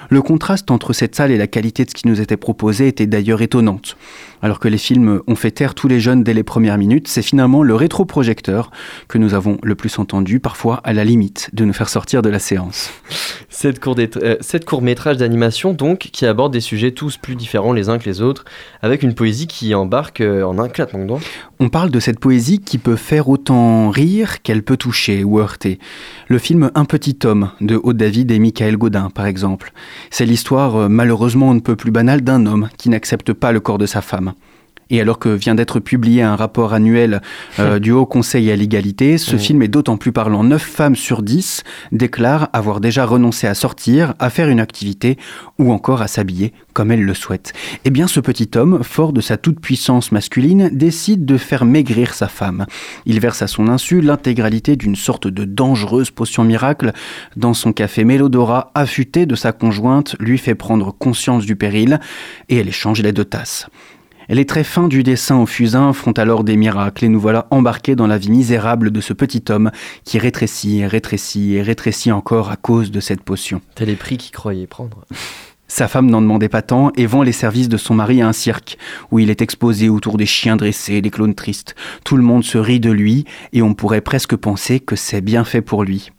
[0.09, 3.07] Le contraste entre cette salle et la qualité de ce qui nous était proposé était
[3.07, 3.97] d'ailleurs étonnante.
[4.44, 7.22] Alors que les films ont fait taire tous les jeunes dès les premières minutes, c'est
[7.22, 8.72] finalement le rétroprojecteur
[9.08, 12.28] que nous avons le plus entendu, parfois à la limite de nous faire sortir de
[12.28, 12.91] la séance.
[13.48, 17.88] Sept courts euh, sept courts-métrages d'animation donc qui abordent des sujets tous plus différents les
[17.88, 18.44] uns que les autres,
[18.82, 21.22] avec une poésie qui embarque euh, en un claquement de doigts.
[21.62, 25.80] On parle de cette poésie qui peut faire autant rire qu'elle peut toucher ou heurter.
[26.28, 29.72] Le film Un petit homme de Aude David et Michael Godin, par exemple.
[30.10, 33.62] C'est l'histoire, euh, malheureusement on ne peut plus banale, d'un homme qui n'accepte pas le
[33.62, 34.33] corps de sa femme.
[34.90, 37.22] Et alors que vient d'être publié un rapport annuel
[37.60, 40.44] euh, du Haut Conseil à l'égalité, ce film est d'autant plus parlant.
[40.44, 45.18] 9 femmes sur 10 déclarent avoir déjà renoncé à sortir, à faire une activité
[45.60, 47.54] ou encore à s'habiller comme elles le souhaitent.
[47.86, 52.28] Eh bien, ce petit homme, fort de sa toute-puissance masculine, décide de faire maigrir sa
[52.28, 52.66] femme.
[53.06, 56.92] Il verse à son insu l'intégralité d'une sorte de dangereuse potion miracle
[57.36, 62.00] dans son café Mélodora, affûté de sa conjointe, lui fait prendre conscience du péril
[62.50, 63.68] et elle échange les deux tasses.
[64.30, 67.96] Les traits fins du dessin au fusain font alors des miracles et nous voilà embarqués
[67.96, 69.72] dans la vie misérable de ce petit homme
[70.06, 73.62] qui rétrécit et rétrécit et rétrécit encore à cause de cette potion.
[73.76, 75.06] T'as les prix qu'il croyait prendre.
[75.68, 78.34] Sa femme n'en demandait pas tant et vend les services de son mari à un
[78.34, 78.78] cirque,
[79.12, 81.74] où il est exposé autour des chiens dressés, des clones tristes.
[82.06, 85.44] Tout le monde se rit de lui et on pourrait presque penser que c'est bien
[85.44, 86.12] fait pour lui.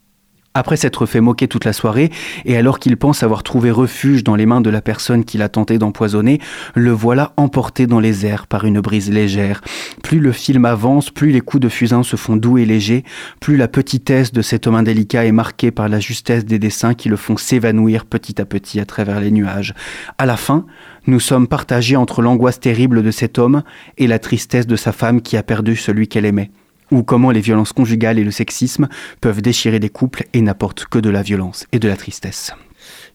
[0.56, 2.12] Après s'être fait moquer toute la soirée,
[2.44, 5.48] et alors qu'il pense avoir trouvé refuge dans les mains de la personne qu'il a
[5.48, 6.40] tenté d'empoisonner,
[6.76, 9.62] le voilà emporté dans les airs par une brise légère.
[10.04, 13.02] Plus le film avance, plus les coups de fusain se font doux et légers,
[13.40, 17.08] plus la petitesse de cet homme indélicat est marquée par la justesse des dessins qui
[17.08, 19.74] le font s'évanouir petit à petit à travers les nuages.
[20.18, 20.66] À la fin,
[21.08, 23.64] nous sommes partagés entre l'angoisse terrible de cet homme
[23.98, 26.52] et la tristesse de sa femme qui a perdu celui qu'elle aimait
[26.94, 28.88] ou comment les violences conjugales et le sexisme
[29.20, 32.52] peuvent déchirer des couples et n'apportent que de la violence et de la tristesse.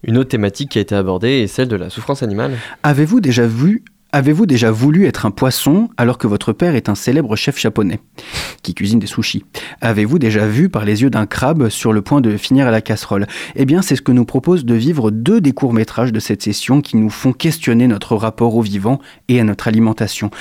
[0.03, 2.57] Une autre thématique qui a été abordée est celle de la souffrance animale.
[2.83, 6.95] Avez-vous déjà vu Avez-vous déjà voulu être un poisson alors que votre père est un
[6.95, 7.99] célèbre chef japonais
[8.63, 9.45] qui cuisine des sushis?
[9.81, 12.81] Avez-vous déjà vu par les yeux d'un crabe sur le point de finir à la
[12.81, 13.27] casserole?
[13.55, 16.81] Eh bien, c'est ce que nous propose de vivre deux des courts-métrages de cette session
[16.81, 20.31] qui nous font questionner notre rapport au vivant et à notre alimentation.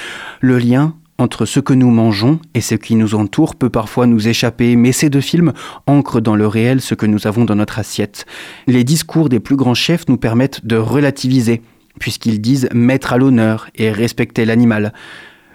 [0.41, 4.29] Le lien entre ce que nous mangeons et ce qui nous entoure peut parfois nous
[4.29, 5.53] échapper, mais ces deux films
[5.87, 8.25] ancrent dans le réel ce que nous avons dans notre assiette.
[8.66, 11.62] Les discours des plus grands chefs nous permettent de relativiser,
[11.99, 14.93] puisqu'ils disent mettre à l'honneur et respecter l'animal.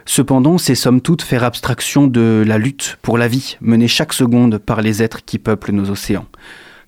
[0.05, 4.57] Cependant, c'est somme toute faire abstraction de la lutte pour la vie, menée chaque seconde
[4.57, 6.25] par les êtres qui peuplent nos océans.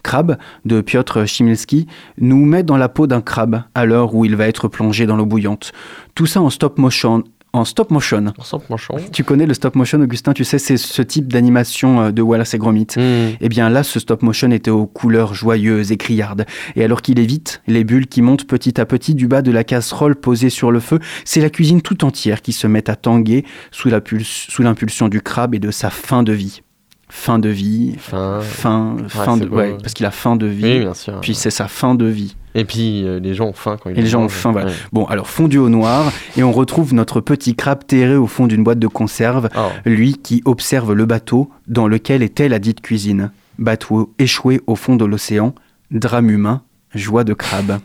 [0.04, 1.88] Crabe de Piotr Chmielski
[2.20, 5.16] nous met dans la peau d'un crabe à l'heure où il va être plongé dans
[5.16, 5.72] l'eau bouillante.
[6.14, 7.24] Tout ça en stop motion.
[7.56, 8.34] En stop motion.
[8.44, 8.96] Stop motion.
[9.14, 12.54] Tu connais le stop motion, Augustin Tu sais, c'est ce type d'animation euh, de Wallace
[12.54, 12.88] et Gromit.
[12.98, 16.46] Eh bien là, ce stop motion était aux couleurs joyeuses et criardes.
[16.76, 19.64] Et alors qu'il évite les bulles qui montent petit à petit du bas de la
[19.64, 23.46] casserole posée sur le feu, c'est la cuisine tout entière qui se met à tanguer
[23.72, 26.62] sous l'impulsion du crabe et de sa fin de vie.
[27.08, 30.64] Fin de vie, fin, fin, Ouais, fin de, ouais, parce qu'il a fin de vie.
[30.64, 31.22] Oui, bien sûr.
[31.22, 32.36] Puis c'est sa fin de vie.
[32.58, 34.68] Et puis euh, les gens ont faim quand ils Et les gens ont faim, voilà.
[34.68, 34.74] Ouais.
[34.94, 38.64] Bon, alors fondu au noir, et on retrouve notre petit crabe terré au fond d'une
[38.64, 39.68] boîte de conserve, Oh.
[39.86, 43.32] lui qui observe le bateau dans lequel était la dite cuisine.
[43.60, 45.54] Bateau échoué au fond de l'océan,
[45.92, 46.62] drame humain,
[46.94, 47.80] joie de crabe.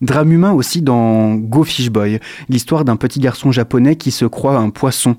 [0.00, 4.56] Drame humain aussi dans Go Fish Boy, l'histoire d'un petit garçon japonais qui se croit
[4.56, 5.16] un poisson.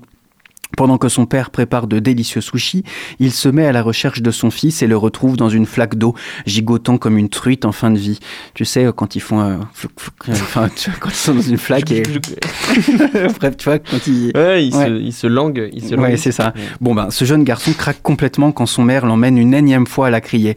[0.76, 2.82] Pendant que son père prépare de délicieux sushis,
[3.18, 5.96] il se met à la recherche de son fils et le retrouve dans une flaque
[5.96, 6.14] d'eau,
[6.46, 8.18] gigotant comme une truite en fin de vie.
[8.54, 9.40] Tu sais, quand ils font...
[9.40, 9.56] euh,
[10.28, 12.02] enfin, tu vois, quand ils sont dans une flaque et...
[13.40, 14.32] Bref, tu vois, quand ils...
[14.34, 15.10] Ouais, il, Ouais.
[15.10, 15.68] Se, se langue.
[15.72, 16.16] Il se Ouais, langue.
[16.16, 16.54] c'est ça.
[16.80, 20.10] Bon, ben, ce jeune garçon craque complètement quand son mère l'emmène une énième fois à
[20.10, 20.56] la crier.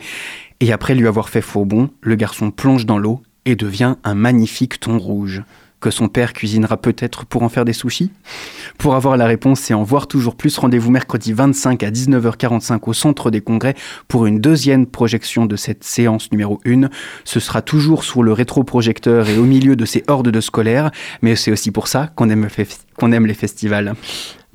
[0.62, 4.16] Et après lui avoir fait faux bond, le garçon plonge dans l'eau et devient un
[4.16, 5.44] magnifique thon rouge.
[5.92, 8.12] Son père cuisinera peut-être pour en faire des sushis?
[8.78, 12.94] Pour avoir la réponse et en voir toujours plus, rendez-vous mercredi 25 à 19h45 au
[12.94, 13.76] Centre des Congrès
[14.08, 16.90] pour une deuxième projection de cette séance numéro 1.
[17.24, 21.36] Ce sera toujours sous le rétroprojecteur et au milieu de ces hordes de scolaires, mais
[21.36, 23.96] c'est aussi pour ça qu'on aime les festivals.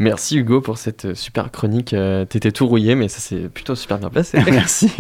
[0.00, 1.92] Merci Hugo pour cette euh, super chronique.
[1.92, 4.38] Euh, T'étais tout rouillé, mais ça c'est plutôt super bien placé.
[4.50, 4.90] Merci.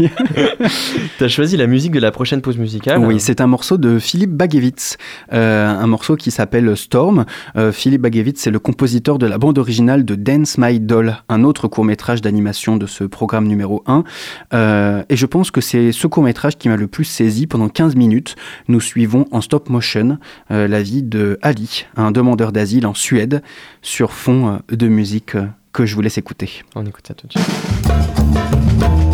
[1.18, 2.98] T'as choisi la musique de la prochaine pause musicale.
[2.98, 4.98] Oui, c'est un morceau de Philippe Bagevitz,
[5.32, 7.24] euh, un morceau qui s'appelle Storm.
[7.56, 11.44] Euh, Philippe Bagevitz, c'est le compositeur de la bande originale de Dance My Doll, un
[11.44, 14.04] autre court-métrage d'animation de ce programme numéro 1.
[14.52, 17.46] Euh, et je pense que c'est ce court-métrage qui m'a le plus saisi.
[17.46, 18.36] Pendant 15 minutes,
[18.68, 20.18] nous suivons en stop motion
[20.50, 23.42] la vie de Ali, un demandeur d'asile en Suède,
[23.80, 25.36] sur fond de musique
[25.72, 26.62] que je vous laisse écouter.
[26.74, 29.09] On écoute ça tout de suite.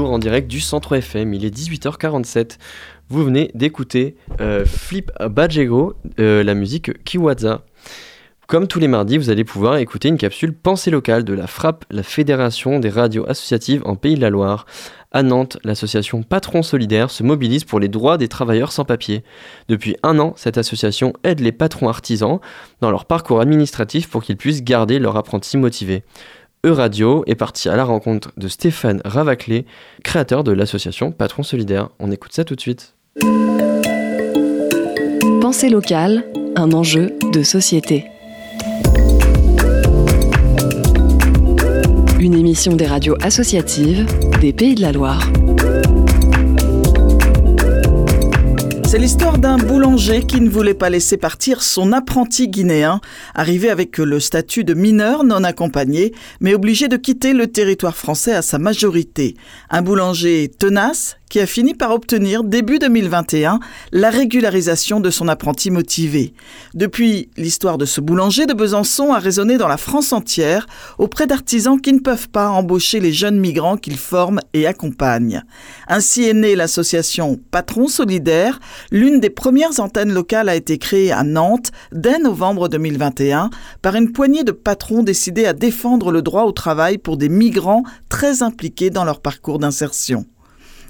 [0.00, 2.58] En direct du Centre FM, il est 18h47.
[3.08, 7.62] Vous venez d'écouter euh, Flip Bajego, euh, la musique Kiwaza.
[8.46, 11.84] Comme tous les mardis, vous allez pouvoir écouter une capsule Pensée locale de la FRAP,
[11.90, 14.66] la Fédération des radios associatives en Pays de la Loire.
[15.10, 19.24] À Nantes, l'association Patron Solidaire se mobilise pour les droits des travailleurs sans papier.
[19.68, 22.40] Depuis un an, cette association aide les patrons artisans
[22.80, 26.02] dans leur parcours administratif pour qu'ils puissent garder leurs apprentis motivés.
[26.64, 29.66] E-Radio est parti à la rencontre de Stéphane Ravaclé,
[30.04, 31.88] créateur de l'association Patron Solidaire.
[31.98, 32.94] On écoute ça tout de suite.
[35.40, 38.04] Pensée locale, un enjeu de société.
[42.20, 44.06] Une émission des radios associatives
[44.40, 45.32] des Pays de la Loire.
[48.92, 53.00] C'est l'histoire d'un boulanger qui ne voulait pas laisser partir son apprenti guinéen,
[53.34, 58.34] arrivé avec le statut de mineur non accompagné, mais obligé de quitter le territoire français
[58.34, 59.34] à sa majorité.
[59.70, 63.58] Un boulanger tenace qui a fini par obtenir début 2021
[63.90, 66.34] la régularisation de son apprenti motivé.
[66.74, 70.66] Depuis, l'histoire de ce boulanger de Besançon a résonné dans la France entière
[70.98, 75.42] auprès d'artisans qui ne peuvent pas embaucher les jeunes migrants qu'ils forment et accompagnent.
[75.88, 78.60] Ainsi est née l'association Patron Solidaire.
[78.90, 83.48] L'une des premières antennes locales a été créée à Nantes dès novembre 2021
[83.80, 87.84] par une poignée de patrons décidés à défendre le droit au travail pour des migrants
[88.10, 90.26] très impliqués dans leur parcours d'insertion.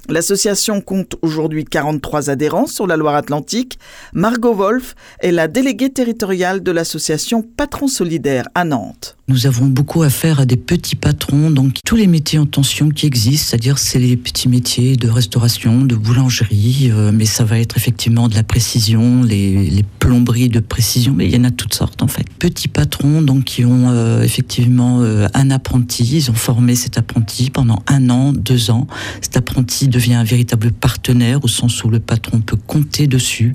[0.09, 3.79] L'association compte aujourd'hui 43 adhérents sur la Loire-Atlantique.
[4.13, 9.17] Margot Wolf est la déléguée territoriale de l'association Patron Solidaire à Nantes.
[9.29, 13.07] Nous avons beaucoup affaire à des petits patrons, donc tous les métiers en tension qui
[13.07, 17.77] existent, c'est-à-dire c'est les petits métiers de restauration, de boulangerie, euh, mais ça va être
[17.77, 21.73] effectivement de la précision, les, les, plomberies de précision, mais il y en a toutes
[21.73, 22.27] sortes en fait.
[22.41, 27.51] Petits patrons donc qui ont euh, effectivement euh, un apprenti, ils ont formé cet apprenti
[27.51, 28.89] pendant un an, deux ans.
[29.21, 33.55] Cet apprenti devient un véritable partenaire au sens où le patron peut compter dessus.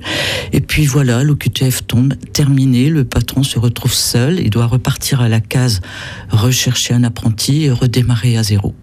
[0.54, 5.28] Et puis voilà, l'OQTF tombe, terminé, le patron se retrouve seul, il doit repartir à
[5.28, 5.82] la case
[6.30, 8.74] rechercher un apprenti et redémarrer à zéro.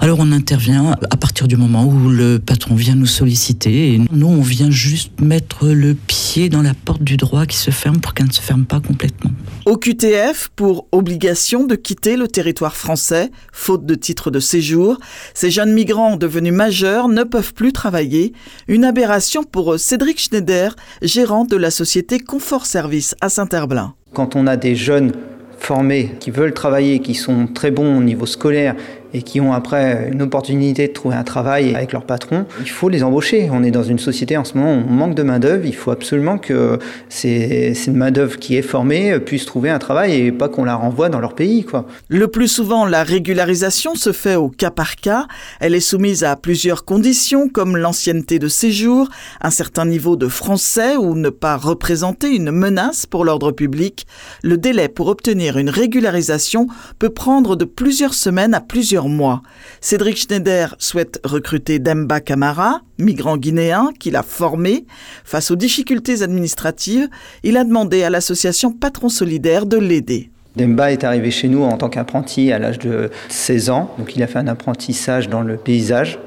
[0.00, 4.26] Alors on intervient à partir du moment où le patron vient nous solliciter et nous
[4.26, 8.14] on vient juste mettre le pied dans la porte du droit qui se ferme pour
[8.14, 9.30] qu'elle ne se ferme pas complètement.
[9.66, 14.98] Au QTF, pour obligation de quitter le territoire français, faute de titre de séjour,
[15.34, 18.32] ces jeunes migrants devenus majeurs ne peuvent plus travailler.
[18.68, 23.94] Une aberration pour Cédric Schneider, gérant de la société Confort Service à Saint-Herblain.
[24.14, 25.12] Quand on a des jeunes
[25.58, 28.74] formés, qui veulent travailler, qui sont très bons au niveau scolaire
[29.14, 32.88] et qui ont après une opportunité de trouver un travail avec leur patron, il faut
[32.88, 33.48] les embaucher.
[33.52, 35.64] On est dans une société en ce moment où on manque de main-d'œuvre.
[35.64, 36.78] Il faut absolument que
[37.08, 41.20] ces main-d'œuvre qui est formée puisse trouver un travail et pas qu'on la renvoie dans
[41.20, 41.64] leur pays.
[41.64, 41.86] Quoi.
[42.08, 45.26] Le plus souvent, la régularisation se fait au cas par cas.
[45.60, 49.08] Elle est soumise à plusieurs conditions comme l'ancienneté de séjour,
[49.40, 54.06] un certain niveau de français ou ne pas représenter une menace pour l'ordre public.
[54.42, 56.66] Le délai pour obtenir une régularisation
[56.98, 59.42] peut prendre de plusieurs semaines à plusieurs mois.
[59.80, 64.86] Cédric Schneider souhaite recruter Demba Camara, migrant guinéen qu'il a formé.
[65.24, 67.08] Face aux difficultés administratives,
[67.44, 70.30] il a demandé à l'association Patron Solidaire de l'aider.
[70.56, 74.22] Demba est arrivé chez nous en tant qu'apprenti à l'âge de 16 ans, donc il
[74.24, 76.18] a fait un apprentissage dans le paysage.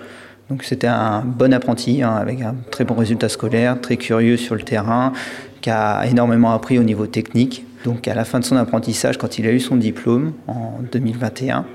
[0.49, 4.55] Donc c'était un bon apprenti hein, avec un très bon résultat scolaire, très curieux sur
[4.55, 5.11] le terrain,
[5.61, 7.65] qui a énormément appris au niveau technique.
[7.83, 11.65] Donc à la fin de son apprentissage, quand il a eu son diplôme en 2021,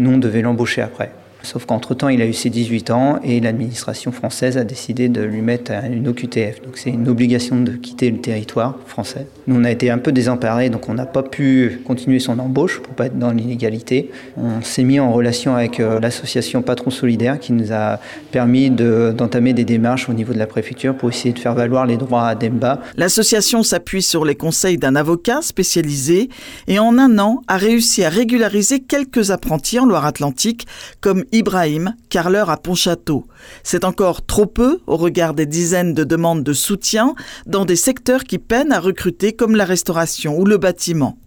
[0.00, 1.12] nous on devait l'embaucher après.
[1.42, 5.40] Sauf qu'entre-temps, il a eu ses 18 ans et l'administration française a décidé de lui
[5.40, 6.62] mettre une OQTF.
[6.62, 9.26] Donc c'est une obligation de quitter le territoire français.
[9.46, 12.80] Nous, on a été un peu désemparés, donc on n'a pas pu continuer son embauche
[12.80, 14.10] pour pas être dans l'inégalité.
[14.36, 17.98] On s'est mis en relation avec euh, l'association Patron Solidaire qui nous a
[18.32, 21.96] permis d'entamer des démarches au niveau de la préfecture pour essayer de faire valoir les
[21.96, 22.80] droits à Demba.
[22.96, 26.28] L'association s'appuie sur les conseils d'un avocat spécialisé
[26.68, 30.66] et en un an a réussi à régulariser quelques apprentis en Loire-Atlantique
[31.00, 33.26] comme Ibrahim, carleur à Pontchâteau.
[33.62, 37.14] C'est encore trop peu au regard des dizaines de demandes de soutien
[37.46, 41.18] dans des secteurs qui peinent à recruter comme la restauration ou le bâtiment.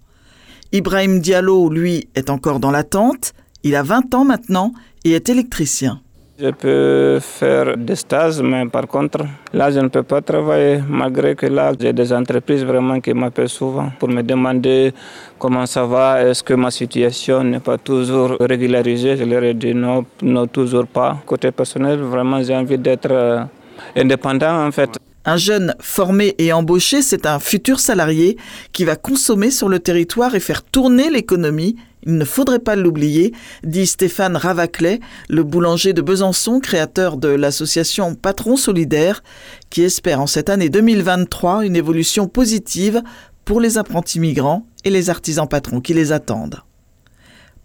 [0.71, 3.33] Ibrahim Diallo, lui, est encore dans l'attente.
[3.63, 4.73] Il a 20 ans maintenant
[5.03, 6.02] et est électricien.
[6.35, 9.19] Je peux faire des stages, mais par contre,
[9.53, 13.47] là, je ne peux pas travailler, malgré que là, j'ai des entreprises vraiment qui m'appellent
[13.47, 14.93] souvent pour me demander
[15.37, 19.15] comment ça va, est-ce que ma situation n'est pas toujours régularisée.
[19.15, 21.17] Je leur ai dit non, non toujours pas.
[21.23, 23.47] Côté personnel, vraiment, j'ai envie d'être
[23.95, 24.97] indépendant, en fait.
[25.25, 28.37] Un jeune formé et embauché, c'est un futur salarié
[28.73, 31.77] qui va consommer sur le territoire et faire tourner l'économie.
[32.05, 34.99] Il ne faudrait pas l'oublier, dit Stéphane Ravaclet,
[35.29, 39.23] le boulanger de Besançon, créateur de l'association Patron Solidaire,
[39.69, 43.01] qui espère en cette année 2023 une évolution positive
[43.45, 46.61] pour les apprentis migrants et les artisans patrons qui les attendent.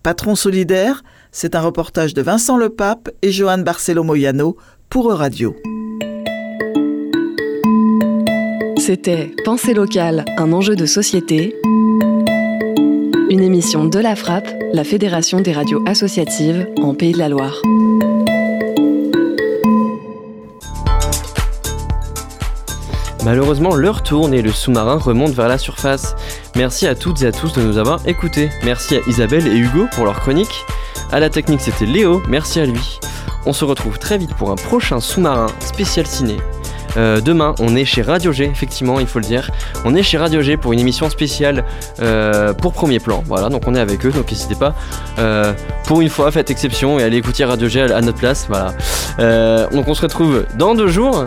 [0.04, 1.02] Patron Solidaire,
[1.32, 4.56] c'est un reportage de Vincent Lepape et Johan Barcelo Moyano
[4.88, 5.56] pour Euradio.
[8.90, 11.54] C'était Pensée locale, un enjeu de société.
[13.28, 17.60] Une émission de la Frappe, la Fédération des radios associatives en Pays de la Loire.
[23.26, 26.16] Malheureusement, l'heure tourne et le sous-marin remonte vers la surface.
[26.56, 28.48] Merci à toutes et à tous de nous avoir écoutés.
[28.64, 30.64] Merci à Isabelle et Hugo pour leur chronique.
[31.12, 33.00] À la technique, c'était Léo, merci à lui.
[33.44, 36.38] On se retrouve très vite pour un prochain sous-marin spécial ciné.
[36.96, 39.50] Euh, demain, on est chez Radio G, effectivement, il faut le dire.
[39.84, 41.64] On est chez Radio G pour une émission spéciale
[42.00, 43.22] euh, pour premier plan.
[43.26, 44.74] Voilà, donc on est avec eux, donc n'hésitez pas.
[45.18, 45.52] Euh,
[45.86, 48.48] pour une fois, faites exception et allez écouter Radio G à notre place.
[48.48, 48.72] Voilà.
[49.72, 51.24] donc on se retrouve dans deux jours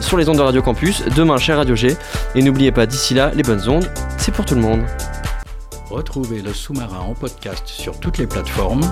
[0.00, 1.96] sur les ondes de Radio Campus, demain chez Radio G.
[2.34, 4.82] Et n'oubliez pas, d'ici là, les bonnes ondes, c'est pour tout le monde.
[5.90, 8.82] Retrouvez le sous-marin en podcast sur toutes les plateformes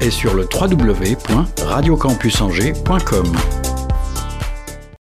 [0.00, 3.32] et sur le www.radiocampusangers.com.